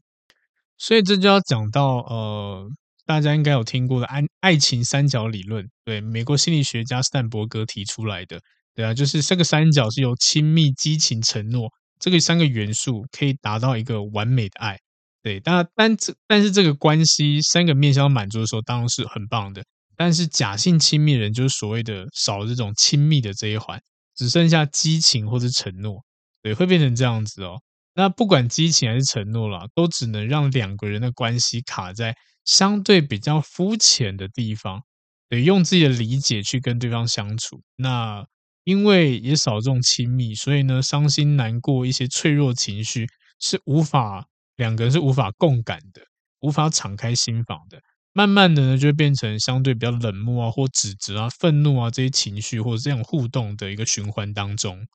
[0.77, 2.69] 所以这就要讲到呃，
[3.05, 8.39] 大家应该有听过的爱爱情三角理论，对，美国心理学家斯坦伯格提出来的，
[8.73, 14.77] 对啊，就是这个三角是由亲密、激情、承诺这个三个元素可以达到一个完美的爱。
[15.23, 19.63] 对，但但这但是这个关系三个面向满足的时候，当然是很棒的。
[19.95, 23.79] 但是假性亲密人就是所谓的少了这种亲密的这一环，
[24.15, 26.03] 只剩下激情或者承诺，
[26.41, 27.61] 对，会变成这样子哦。
[27.93, 34.81] 那不管激情还是承诺啦，都只能让两个人的关系卡在相对比较肤浅的地方，
[35.29, 37.61] 对，用自己的理解去跟对方相处。
[37.75, 38.25] 那
[38.63, 43.07] 因为也少这种亲密，所以呢，伤心难过一些脆弱情绪
[43.39, 44.27] 是无法。
[44.57, 46.01] 两个人是无法共感的，
[46.41, 47.79] 无法敞开心房的。
[48.13, 54.85] 慢慢的呢，就会变成相对比较冷漠啊，或指责啊、愤怒啊这些情绪，或者这样互动的一个循环当中。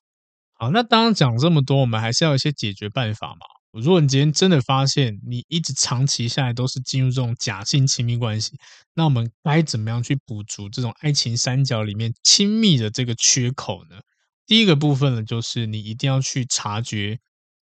[0.53, 3.56] 好，那当然讲这么多，我们还是要有一些解决办法嘛。
[3.79, 8.51] 如果你今天真的发现你一直长期下来都是进入这种假性亲密关系，
[8.93, 13.97] 那我们该怎么样去补足这种爱情三角里面亲密的这个缺口呢？
[14.45, 17.19] 第一个部分呢，就是你一定要去察觉。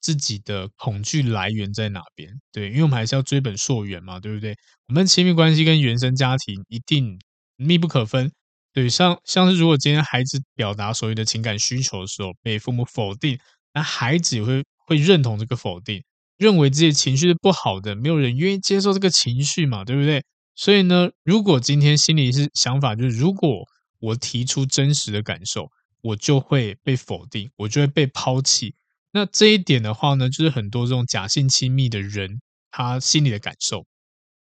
[0.04, 2.28] 自己的恐惧来源在哪边？
[2.50, 4.52] 对，因为我们还是要追本溯源嘛，对不对？
[4.88, 7.16] 我们亲密关系跟原生家庭一定
[7.54, 8.32] 密不可分。
[8.72, 13.38] 对，像像是如果今天孩子表达所谓的情感需求的时候被父母否定，
[13.74, 16.04] 那孩子也会会认同这个否定，
[16.36, 20.22] 认为这些情绪是不好的，没有人愿意接受这个情绪嘛，对不对？
[20.54, 23.64] 所以呢，如果今天心里是想法就是，如果
[24.00, 25.70] 我提出真实的感受，
[26.02, 28.74] 我就会被否定，我就会被抛弃。
[29.12, 33.86] 那这一点的话呢，就是很多这种假性亲密的人，他心里的感受。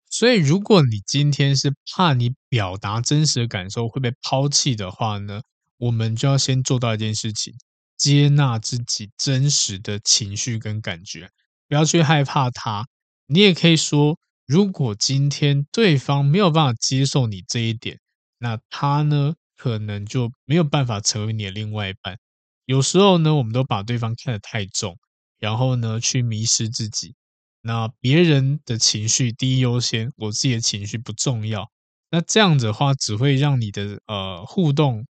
[0.09, 5.41] 所以，如果你今天是怕你表达真实的感受会被抛弃的话呢，
[5.77, 7.53] 我们就要先做到一件事情：
[7.99, 11.29] 接纳自己真实的情绪跟感觉，
[11.67, 12.87] 不要去害怕他。
[13.27, 17.99] 你也可以说，如果今天对方没有办法接受你这一点，
[18.39, 22.17] 那他呢，可能就没有办法成为你的另外一半。
[22.65, 24.97] 有时候呢，我们都把对方看得太重，
[25.37, 27.13] 然后呢，去迷失自己。
[27.61, 31.69] 那别人的情绪第一优先，我自己的情绪不重要。
[32.09, 35.05] 那这样子的话，只会让你的呃互动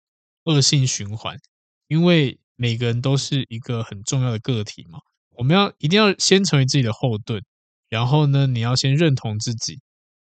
[0.45, 1.37] 恶性循环。
[1.89, 4.99] 因为每个人都是一个很重要的个体嘛，
[5.37, 7.43] 我们要一定要先成为自己的后盾，
[7.89, 9.79] 然后呢，你要先认同自己。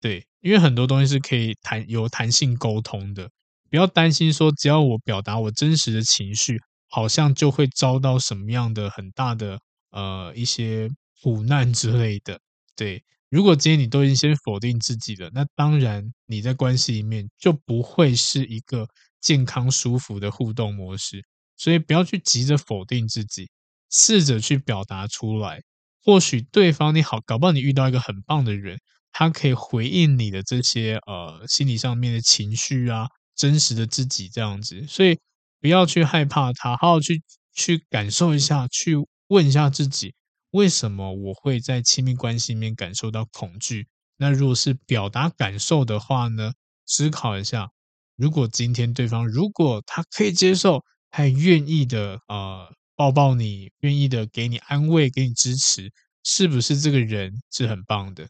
[0.00, 3.30] 对，因为很多东西是可以弹有弹性沟通的，
[3.68, 6.60] 不要担心说，只要我表达我真实的情绪。
[6.90, 9.60] 好像就会遭到什么样的很大的
[9.90, 10.88] 呃一些
[11.20, 12.40] 苦难之类的。
[12.74, 18.88] 对，如果今天你都已经先否定自己了，那当然你在关系里面就不会是一个
[19.20, 21.22] 健康舒服的互动模式。
[21.58, 23.50] 所以不要去急着否定自己，
[23.90, 25.60] 试着去表达出来。
[26.02, 28.78] 或许对方你好，搞不好你遇到一个很棒的人，
[29.12, 34.86] 他可以回应你的这些呃心理上面的情绪啊，真实的自己这样子。
[34.86, 35.18] 所以。
[35.60, 37.20] 不要去害怕他，好好去
[37.52, 38.94] 去感受一下，去
[39.26, 40.14] 问一下自己，
[40.52, 43.88] 为什么我会在亲密关系里面感受到恐惧？
[44.18, 46.52] 那如果是表达感受的话呢？
[46.86, 47.70] 思考一下，
[48.14, 55.90] 如果今天对方如果他可以接受，还愿意的呃抱抱你，愿意的给你安慰，给你支持，
[56.24, 58.28] 是不是这个人是很棒的？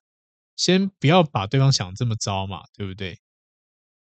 [0.56, 3.18] 先不要把对方想这么糟嘛，对不对？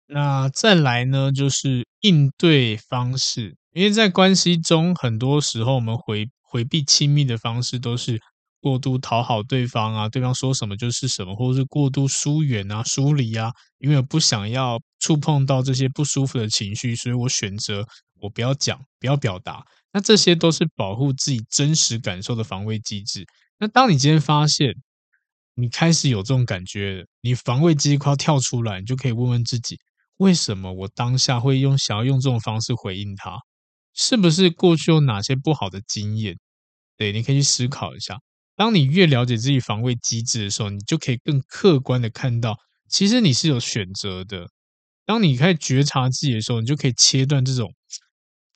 [0.08, 8.20] 那再来呢，就是应对方式，因为在关系中，很多时候我们回回避亲密的方式都是
[8.62, 17.86] 过度讨好对方啊，对方说什么就是什么，或者是过度疏远啊、疏离啊，因为我不想要触碰到这些不舒服的情绪，所以我选择
[18.22, 19.66] 我不要讲，不要表达。
[19.94, 23.26] 那这些都是保护自己真实感受的防卫机制。
[23.60, 24.74] 那当你今天发现
[25.56, 29.80] 你开始有这种感觉，你防卫机制快要跳出来，你就可以问问自己。
[30.18, 33.38] 为什么我当下会用想要用这种方式回应他？
[33.94, 36.38] 是不是过去有哪些不好的经验？
[36.98, 38.20] 对，你可以去思考一下。
[38.56, 42.58] 当你越了解自己防卫机制的时候，你就可以更客观的看到，
[42.90, 44.48] 其实你是有选择的。
[45.06, 47.72] 当你开始觉察自己的时候，你就可以切断这种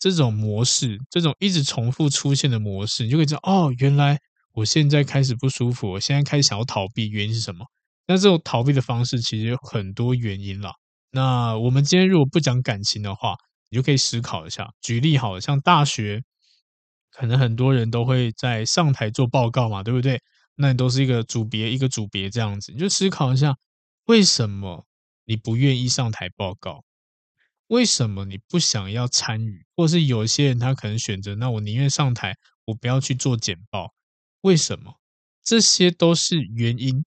[0.01, 4.17] 这种模式，这种一直重复出现的模式，你就可以知道，哦，原来
[4.53, 7.63] 我现在开始不舒服，我现在开始想要逃避，原因是什么？
[8.07, 10.73] 那这种逃避的方式其实有很多原因啦。
[11.11, 13.35] 那我们今天如果不讲感情的话，
[13.69, 14.67] 你就可以思考一下。
[14.81, 16.23] 举例好了，像大学，
[17.11, 20.19] 可能很多人都会在上台做报告嘛，对不对？
[20.55, 23.55] 那你都是一个组别一个组别这样子，你就思考一下，
[24.05, 24.85] 为什么
[25.25, 26.83] 你不愿意上台报告？
[27.71, 29.65] 为什么你不想要参与？
[29.77, 33.93] 或是有些人他可能选择，那我宁愿上台，我不要去做简报。
[34.41, 34.95] 为什么？
[35.41, 37.05] 这些都是原因。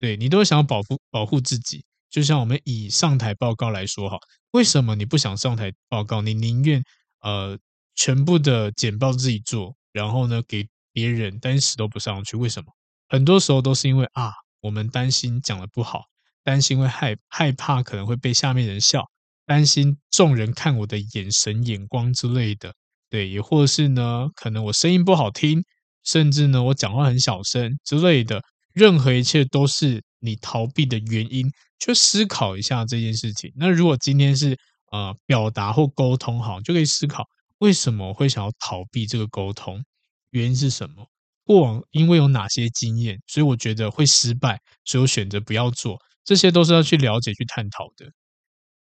[0.00, 1.84] 对，你都想要保护保护自己。
[2.10, 4.18] 就像我们以上台报告来说哈，
[4.50, 6.20] 为什么你不想上台报告？
[6.20, 6.82] 你宁愿
[7.20, 7.56] 呃
[7.94, 12.36] 全部的简报自己做，然后呢给别人，但是都不上去。
[12.36, 12.72] 为什么？
[13.08, 14.32] 很多时候都是因为啊，
[14.62, 16.06] 我们担心讲的不好，
[16.42, 19.08] 担心会害害怕可能会被下面人笑。
[19.52, 22.72] 担心众人看我的眼神、眼光之类的，
[23.10, 25.62] 对，也或是呢，可能我声音不好听，
[26.04, 28.42] 甚至呢，我讲话很小声之类的，
[28.72, 31.52] 任何一切都是你逃避的原因。
[31.78, 33.52] 去思考一下这件事情。
[33.56, 34.56] 那如果今天是
[34.92, 37.26] 呃表达或沟通好，就可以思考
[37.58, 39.84] 为什么会想要逃避这个沟通，
[40.30, 41.04] 原因是什么？
[41.44, 45.98] 过往因为有哪些经验，所以我觉得会失败，所以我选择不要做。
[46.24, 48.06] 这些都是要去了解、去探讨的。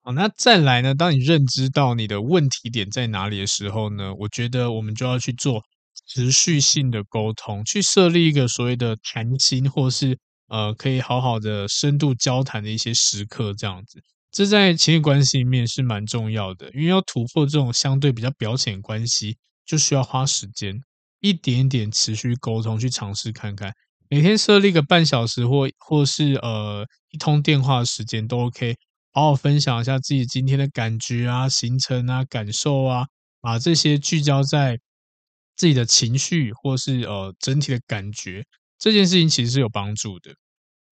[0.06, 0.94] 好，那再来呢？
[0.94, 4.12] 当你认知到你的问题点在哪里的时候呢？
[4.18, 5.62] 我觉得我们就要去做
[6.06, 13.98] 持续性的沟通，去设立一个所谓的谈心，或是呃可以好好的深度交谈的一些时刻，这样子。
[14.30, 20.78] 这在亲密关系里面是蛮重要的，因为要突破这种相对比较表浅关系，就需要花时间，
[21.20, 23.72] 一点点持续沟通，去尝试看看。
[24.10, 28.76] 每天设立个半小时或或是呃一通电话的时间都 OK。
[29.16, 33.06] 好好分享一下自己今天的感觉啊、行程啊、感受啊，
[33.40, 34.76] 把这些聚焦在
[35.54, 38.44] 自己的情绪或是呃整体的感觉，
[38.76, 40.34] 这件事情其实是有帮助的，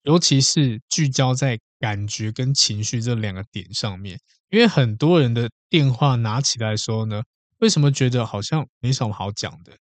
[0.05, 4.17] 尤其是聚焦在感觉跟情绪这两个点上面，
[4.51, 7.23] 因为很多人的电话拿起来的时候呢，
[7.59, 9.77] 为什么觉得好像没什么好讲的？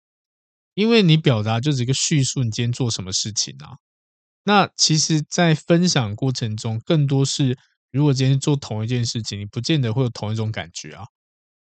[0.74, 3.78] 因为你表达就是一个叙述你今天做什么事情啊，
[4.44, 7.58] 那其实，在分享过程中，更多是。
[7.90, 11.04] 如果今天做同一件事情，你不见得会有同一种感觉啊，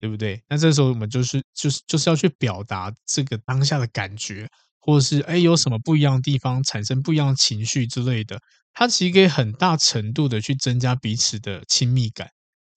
[0.00, 0.42] 对不对？
[0.48, 4.48] 那这时候我们就是就是就是要去表达这个当下的感觉，
[4.80, 8.38] 或者是哎有什么不一样的地方，产生不一样的情绪之类的，
[8.72, 12.28] 它其实可以很大程度的去增加彼此的亲密感，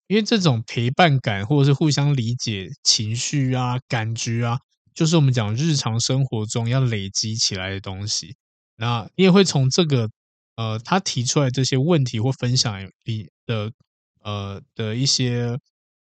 [0.08, 4.58] 因为这种陪伴感或者是互相理解情绪啊、感觉啊，
[4.94, 8.36] 就是我们讲日常生活中要累积起来的东西。
[8.76, 10.10] 那你也会从这个。
[10.56, 13.70] 呃，他提出来这些问题或分享里的
[14.22, 15.58] 呃的一些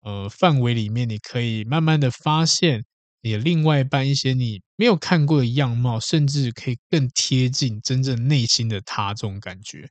[0.02, 2.84] 呃范围里面，你可以慢慢的发现
[3.22, 9.88] 你另外一半一些你没有看过的样貌，甚至可以更贴近真正内心的他这种感觉。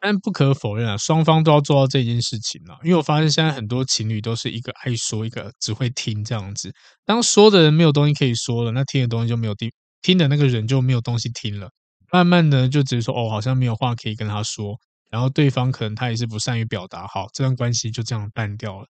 [0.00, 6.72] 但不可否认啊，双方都要做到这件事情啊，因为我发现现在很多情侣都是一个爱说，一个只会听这样子。
[7.04, 9.70] 当说的人没有东西可以说了，那听的东西就没有听，
[10.02, 11.70] 听的那个人就没有东西听了。
[12.12, 14.78] 慢慢的就只是说哦，好像没有话可以跟他说，
[15.10, 18.86] 然后对方可能他也是不善于表达，好，这段关系就这样淡掉了。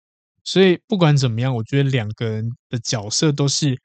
[0.45, 3.77] 所以不管怎么样，我觉得两个人的角色都是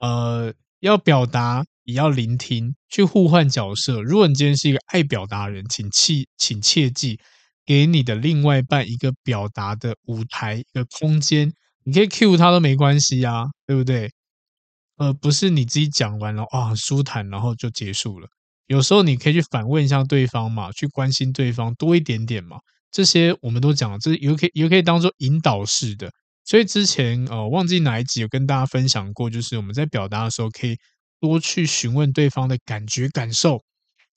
[0.00, 4.02] 呃要表达，也要聆听，去互换角色。
[4.02, 7.18] 如果你今天是一个爱表达的人，请切请切记
[7.64, 11.50] 给你的另外一半一个表达的舞台，一个空间，
[11.84, 14.12] 你可以 cue 他都没关系啊，对不对？
[14.98, 18.28] 呃，不是你自己讲完了啊，很舒坦，然后就结束了。
[18.72, 22.56] 有时候你可以去反问一下对方嘛，去关心对方多一点点嘛。
[22.90, 26.10] 这些我们都讲了，这也可以也可以当做引导式的。
[26.42, 30.74] 所以之前呃忘记哪一集有跟大家分享过，就是我们在表达的时候可以
[31.20, 33.60] 多去询问对方的感觉感受，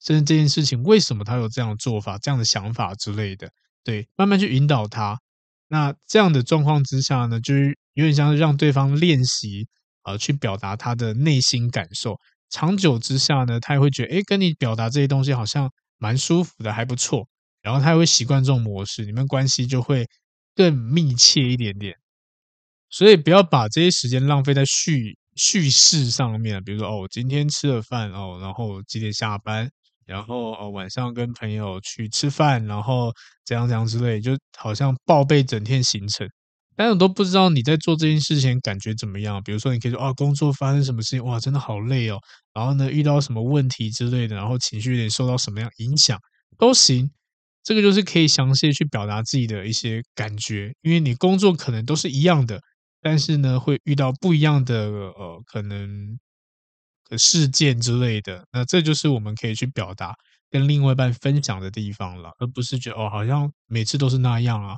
[0.01, 3.49] 甚至这件事情为什么他有这样的做法、这样的想法之类的。
[3.83, 5.19] 对，慢慢去引导他。
[5.67, 9.67] 那这样的状况之下呢，就是有点像是让对方练习
[10.03, 12.17] 呃去表达他的内心感受。
[12.49, 17.27] 长久之下呢，他也会觉得，哎，跟你表达这些东西好像蛮舒服的，还不错。
[17.61, 20.07] 然后他也会习惯这种模式，你们关系就会
[20.55, 21.95] 更密切一点点。
[22.89, 29.69] 所以不要把这些时间浪费在叙叙事上面，比如说，哦，今天吃了饭哦，然后几点下班，
[30.05, 33.11] 然后哦晚上跟朋友去吃饭，然后
[33.45, 36.27] 怎样怎样之类，就好像报备整天行程。
[36.75, 39.41] 但我都不知道你在做这件事情感觉怎么样。
[39.43, 42.19] 比如说，你可以说啊，工作发生什么事情，哇，真的好累哦。
[42.53, 46.19] 然后呢，遇到什么问题之类的，然后情绪有点受到什么样影响
[46.57, 47.09] 都行。
[47.63, 52.59] 这个就是可以详细去表达自己的一些感觉，因为你工作可能都是一样的，
[53.01, 56.19] 但是呢，会遇到不一样的呃可能
[57.17, 58.45] 事件之类的。
[58.51, 60.13] 那这就是我们可以去表达
[60.51, 64.75] 跟另外一半分享的地方了，而不是觉得哦，好像每次都是那样啊。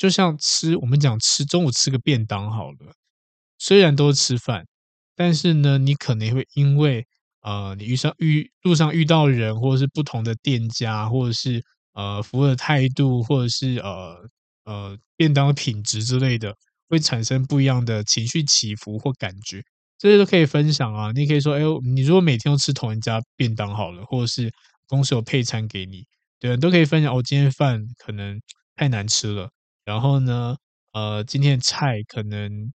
[0.00, 2.94] 就像吃，我们讲吃中午吃个便当好了，
[3.58, 4.64] 虽然都是吃饭，
[5.14, 7.06] 但是呢，你可能会因为
[7.42, 14.26] 呃，你遇上遇路上遇到人，或者是不同的店家，或者是呃服务的态度，或者是呃
[14.64, 16.56] 呃便当的品质之类的，
[16.88, 19.62] 会产生不一样的情绪起伏或感觉，
[19.98, 21.12] 这些都可以分享啊。
[21.14, 21.60] 你可以说，哎，
[21.94, 24.50] 你如果每天都吃同一家便当好了，或者是
[24.86, 26.06] 公司有配餐给你，
[26.38, 27.14] 对，都可以分享。
[27.14, 28.40] 哦，今天饭可能
[28.76, 29.50] 太难吃了，
[29.84, 30.56] 然后呢，
[30.92, 32.72] 呃，今天的菜可能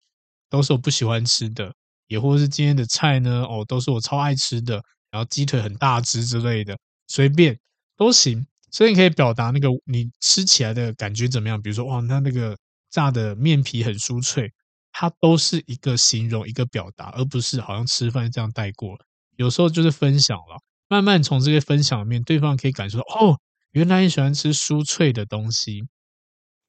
[0.49, 1.73] 都是我不喜欢吃的，
[2.09, 6.77] 也或是今天的菜呢，哦，都是我超爱吃的，然后鸡腿很大只之类的，
[7.09, 7.59] 随便
[7.97, 8.47] 都行。
[8.73, 11.61] 所以你可以表达那个你吃起来的感觉怎么样？
[11.61, 12.57] 比如说，哇，那那个
[12.91, 14.49] 炸的面皮很酥脆，
[14.93, 18.97] 它都是一个形容，一个表达，而不是好像吃饭这样带过。
[19.37, 23.39] 有时候就是分享了，慢慢从这些分享里面，对方可以感受到，哦，
[23.73, 25.83] 原来你喜欢吃酥脆的东西，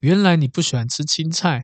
[0.02, 1.62] 原来你不喜欢吃青菜，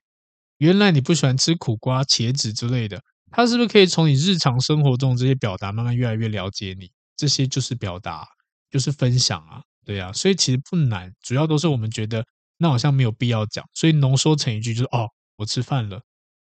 [0.59, 3.01] 原来你不喜欢吃苦瓜、茄子之类的。
[3.33, 6.89] 他是不是可以从你日常生活中这些表达，慢慢越来越了解你？
[7.17, 8.25] 这些就是表达，
[8.71, 9.61] 就是分享啊。
[9.85, 12.25] 对啊，所以其实不难，主要都是我们觉得
[12.59, 16.01] 那好像没有必要讲，所以浓缩成一句就是哦，我吃饭了，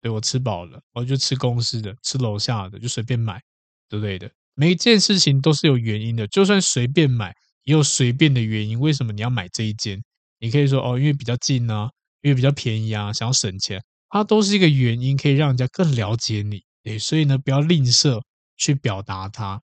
[0.02, 3.42] 对，我吃饱了，我就吃公司的，吃楼下的就随便买
[3.90, 4.30] 之类的。
[4.54, 8.78] 每一件事情都是有原因的，就算随便买也有随便的原因。
[8.80, 10.04] 为什么你要买这一间？
[10.40, 11.90] 你可以说哦，因为比较近啊，
[12.22, 16.64] 因为比较便宜啊，想要省钱，它都是一个原因，可以让人家更了解你。
[16.84, 18.22] 对，所以呢，不要吝啬
[18.58, 19.62] 去表达它，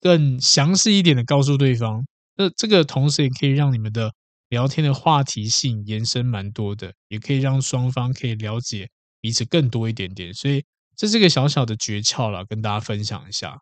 [0.00, 2.06] 更详细一点的告诉对方。
[2.36, 4.12] 那这个同时也可以让你们的
[4.48, 8.88] 聊天的话题性延伸蛮多的，也可以让双方可以了解
[9.20, 10.64] 彼此更多一点点，所以
[10.96, 13.58] 这是个小小的诀窍了，跟大家分享一下。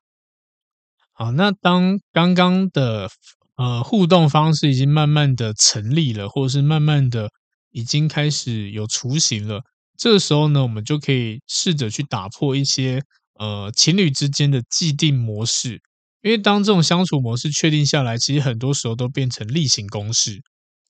[1.12, 3.08] 好，那当刚刚的
[3.56, 7.30] 呃互动方式已经慢慢的成立了，或者是慢慢的
[7.72, 9.62] 已经开始有雏形了，
[9.98, 13.02] 这个时候呢，我们就可以试着去打破一些
[13.38, 15.80] 呃情侣之间的既定模式。
[16.22, 20.42] 因为当这种相处模式确定下来，其实很多时候都变成例行公事。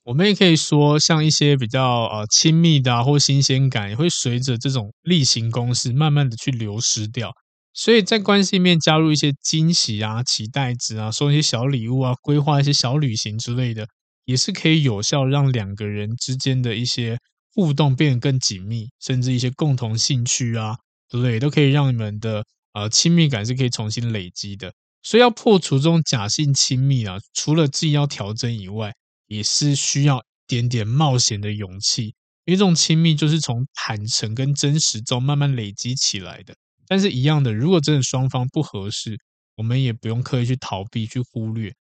[0.04, 7.32] 我们也可以说，像一些比较呃亲密的啊，或新鲜感，也会随着这种例行公事慢慢的去流失掉。
[7.76, 13.86] 所以在关系里面加入一些惊喜啊、期待值啊、送一些小礼物啊、规划一些小旅行之类的，
[14.24, 17.18] 也是可以有效让两个人之间的一些
[17.54, 20.74] 互动变得更紧密，甚至一些共同兴趣啊
[21.10, 24.72] 之类，都可以让你们的呃亲密感是可以重新累积的。
[25.02, 28.90] 所以要破除这种假性亲密啊，除了自己要调整以外，
[29.26, 32.14] 也是需要一点点冒险的勇气。
[32.46, 36.54] 因为这种亲密就是从坦诚跟真实中慢慢累积起来的。
[36.86, 39.18] 但是，一样的，如果真的双方不合适，
[39.56, 41.72] 我们也不用刻意去逃避、去忽略，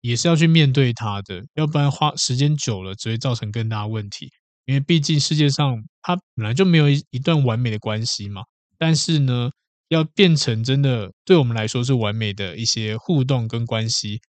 [0.00, 1.42] 也是要去面对它的。
[1.54, 4.30] 要不然花时间久了，只会造成更大问题。
[4.66, 8.42] 因为毕竟世界上它本来就没有一一段完美的关系嘛。
[8.78, 9.50] 但是呢，
[9.88, 14.20] 要变成真的对我们来说是完美的一些互动跟关系，一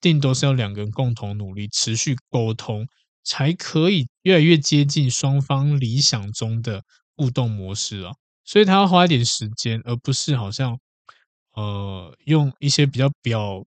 [0.00, 2.86] 定都是要两个人共同努力、持续沟通，
[3.24, 6.82] 才可以越来越接近双方理想中的
[7.16, 8.12] 互动模式啊。
[8.46, 10.78] 所以他要花一点时间，而不是好像
[11.52, 13.66] 呃用一些比较表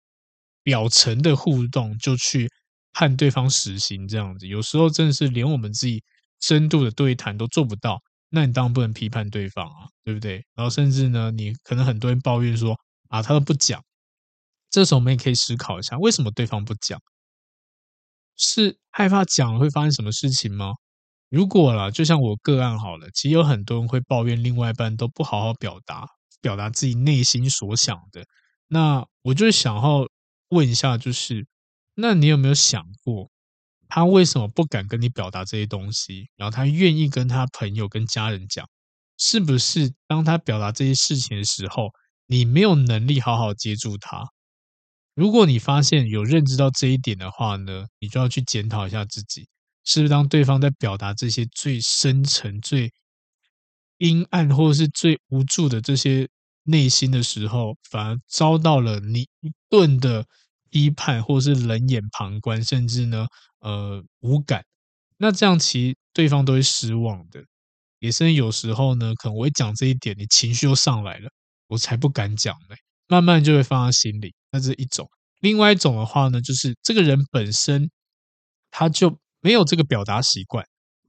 [0.63, 2.49] 表层的互动就去
[2.93, 4.47] 看对方实行这样子。
[4.47, 6.01] 有时候真的是连我们自己
[6.39, 8.01] 深度的对谈都做不到。
[8.29, 10.45] 那你当然不能批判对方啊，对不对？
[10.53, 12.77] 然后甚至呢，你可能很多人抱怨说
[13.09, 13.81] 啊，他都不讲。
[14.69, 17.01] 这时候我们也可以思考一下，为什么对方不讲？
[18.35, 20.73] 是害怕讲了会发生什么事情吗？
[21.29, 26.07] 如果啦，就像我个案好了，其实有很多人会抱怨另外一半都不好好表达，
[26.41, 28.25] 表达自己内心所想的。
[28.67, 30.07] 那我就想要
[30.49, 31.45] 问一下，就是
[31.95, 33.29] 那你有没有想过？
[33.89, 36.29] 他为什么不敢跟你表达这些东西？
[36.35, 38.67] 然后他愿意跟他朋友、跟家人讲，
[39.17, 41.89] 是不是当他表达这些事情的时候，
[42.25, 44.25] 你没有能力好好接住他？
[45.15, 49.47] 如果你发现有认知到这一点的话呢，你就要去检讨一下自己，
[49.87, 52.91] 是不是当对方在表达这些最深沉、最
[53.99, 56.27] 阴暗或者是最无助的这些
[56.63, 60.25] 内心的时候，反而遭到了你一顿的
[60.69, 63.25] 批判，或者是冷眼旁观，甚至呢？
[63.59, 64.63] 呃，无感，
[65.17, 67.43] 那这样其实对方都会失望的。
[67.99, 71.29] 也是有时候呢，可能我会讲这一点，你情绪又上来了，
[71.67, 72.75] 我才不敢讲呢。
[73.07, 74.35] 慢慢就会放在心里。
[74.51, 75.09] 那这是一种，
[75.39, 77.89] 另外一种的话呢，就是这个人本身
[78.69, 80.65] 他就没有这个表达习惯，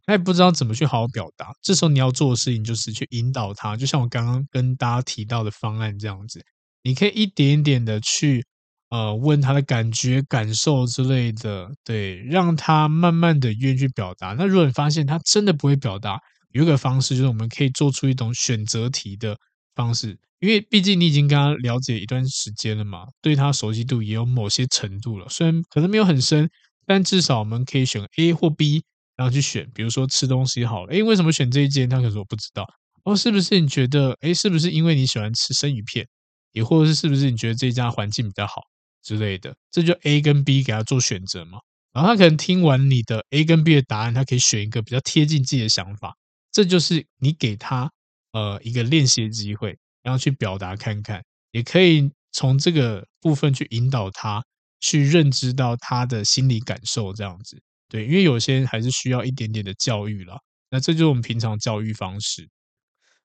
[0.06, 1.52] 他也不知道怎么去好好表达。
[1.62, 6.40] 这时候你要做的事情就是去引导他，就像我刚刚跟大家提到的方案这样子，
[6.82, 8.44] 你可以一点一点的去。
[8.90, 14.28] 呃，问他的感觉、感受之类的，对，让他慢慢的愿意去表达。
[14.32, 16.18] 那如果你发现他真的不会表达，
[16.52, 19.36] 有一个方式就是我们可以做出一种选择题的
[19.74, 25.28] 方式，因为毕竟你已经跟他了解一段时间了嘛，对他熟悉度也有某些程度了。
[25.28, 26.48] 虽然可能没有很深，
[26.88, 28.82] 但至少我们可以选 A 或 B，
[29.14, 31.88] 然后去选，比如说吃东西好了，诶，为什么选这一间？
[31.88, 32.66] 他可能说不知道。
[33.04, 36.06] 哦，是不是你觉得，诶，是不是因为你喜欢吃生鱼片，
[36.52, 38.62] 也或者是是不是你觉得这家环境比较好
[39.02, 39.54] 之类的？
[39.70, 41.58] 这就 A 跟 B 给他做选择嘛。
[41.92, 46.16] 然后他可能听完你的 A 跟 B 的答案，他可以选一个比较贴近自己的想法。
[46.50, 47.90] 这就是你给他
[48.32, 51.22] 呃一个练习的机会，然后去表达看看，
[51.52, 54.44] 也可以从这个部分去引导他
[54.80, 57.60] 去认知到他的心理感受，这样子。
[57.88, 60.36] 对，因为有些人还是需要一点点的教育啦。
[60.70, 62.48] 那这就是我们平常教育方式。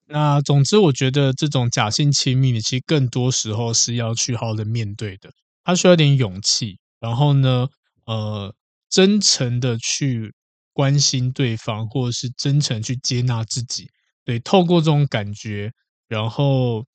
[0.06, 5.30] 那总之，我觉得这种假性亲密，其实更多时候是要去好好的面对的。
[5.64, 7.68] 他需要一点勇气，然后呢，
[8.06, 8.54] 呃，
[8.89, 10.34] 真诚的去
[10.74, 13.88] 关心对方，或者是真诚去接纳自己。
[14.26, 15.72] 对，透过这种感觉，
[16.08, 16.86] 然后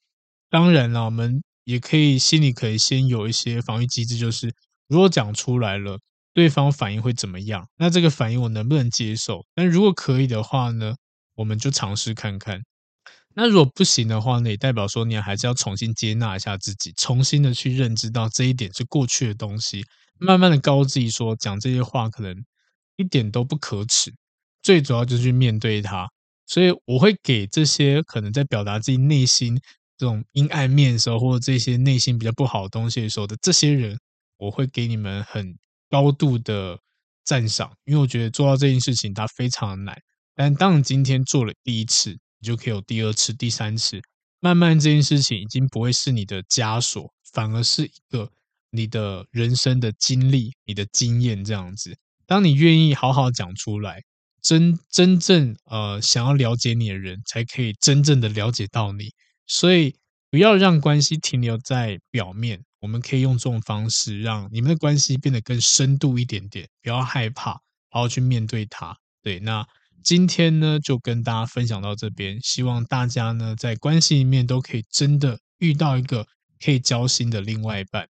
[0.51, 4.51] 当然了，我们也可以心里可以先有一些防御机制，就是
[4.89, 5.99] 如果讲出来了。
[6.35, 7.67] 对方反应会怎么样？
[7.79, 9.45] 那这个反应我能不能接受？
[9.57, 10.95] 那如果可以的话呢，
[11.35, 12.61] 我们就尝试看看。
[13.35, 19.85] 那如果不行的话呢，也代表说你还是要重新接纳一下自己，重新的去认知到这一点是过去的东西，
[20.21, 22.45] 慢慢的告诉自己说，讲这些话可能
[22.95, 24.15] 一点都不可耻。
[24.63, 26.09] 最主要就是去面对它。
[26.47, 29.61] 所以我会给这些可能在表达自己内心
[29.99, 33.99] 这种阴暗面的时候，或者这些内心比较不好的东西的时候的这些人，
[34.39, 35.59] 我会给你们很。
[35.91, 36.79] 高度的
[37.25, 39.99] 赞赏，因为我觉得做到这件事情它非常的难。
[40.35, 43.99] 但当你今天做了第一次，你就可以有第二次、第三次，
[44.41, 48.31] 慢慢这件事情已经不会是你的枷锁，反而是一个
[48.71, 51.97] 你的人生的经历、你的经验这样子。
[52.27, 54.03] 当你愿意好好讲出来，
[54.43, 59.11] 真真正呃想要了解你的人，才可以真正的了解到你。
[59.49, 59.97] 所以
[60.31, 62.63] 不要让关系停留在表面。
[62.81, 67.55] 我们可以用这种方式让你们的关系变得更深度一点点，不要害怕，
[67.91, 68.97] 好好去面对它。
[69.21, 69.67] 对，那
[70.05, 76.25] 今天呢就跟大家分享到这边，希望大家呢在关系里面都可以真的遇到一个
[76.65, 78.07] 可以交心的另外一半。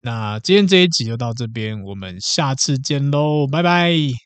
[0.00, 4.25] 那今天这一集就到这边，我们下次见喽，拜拜。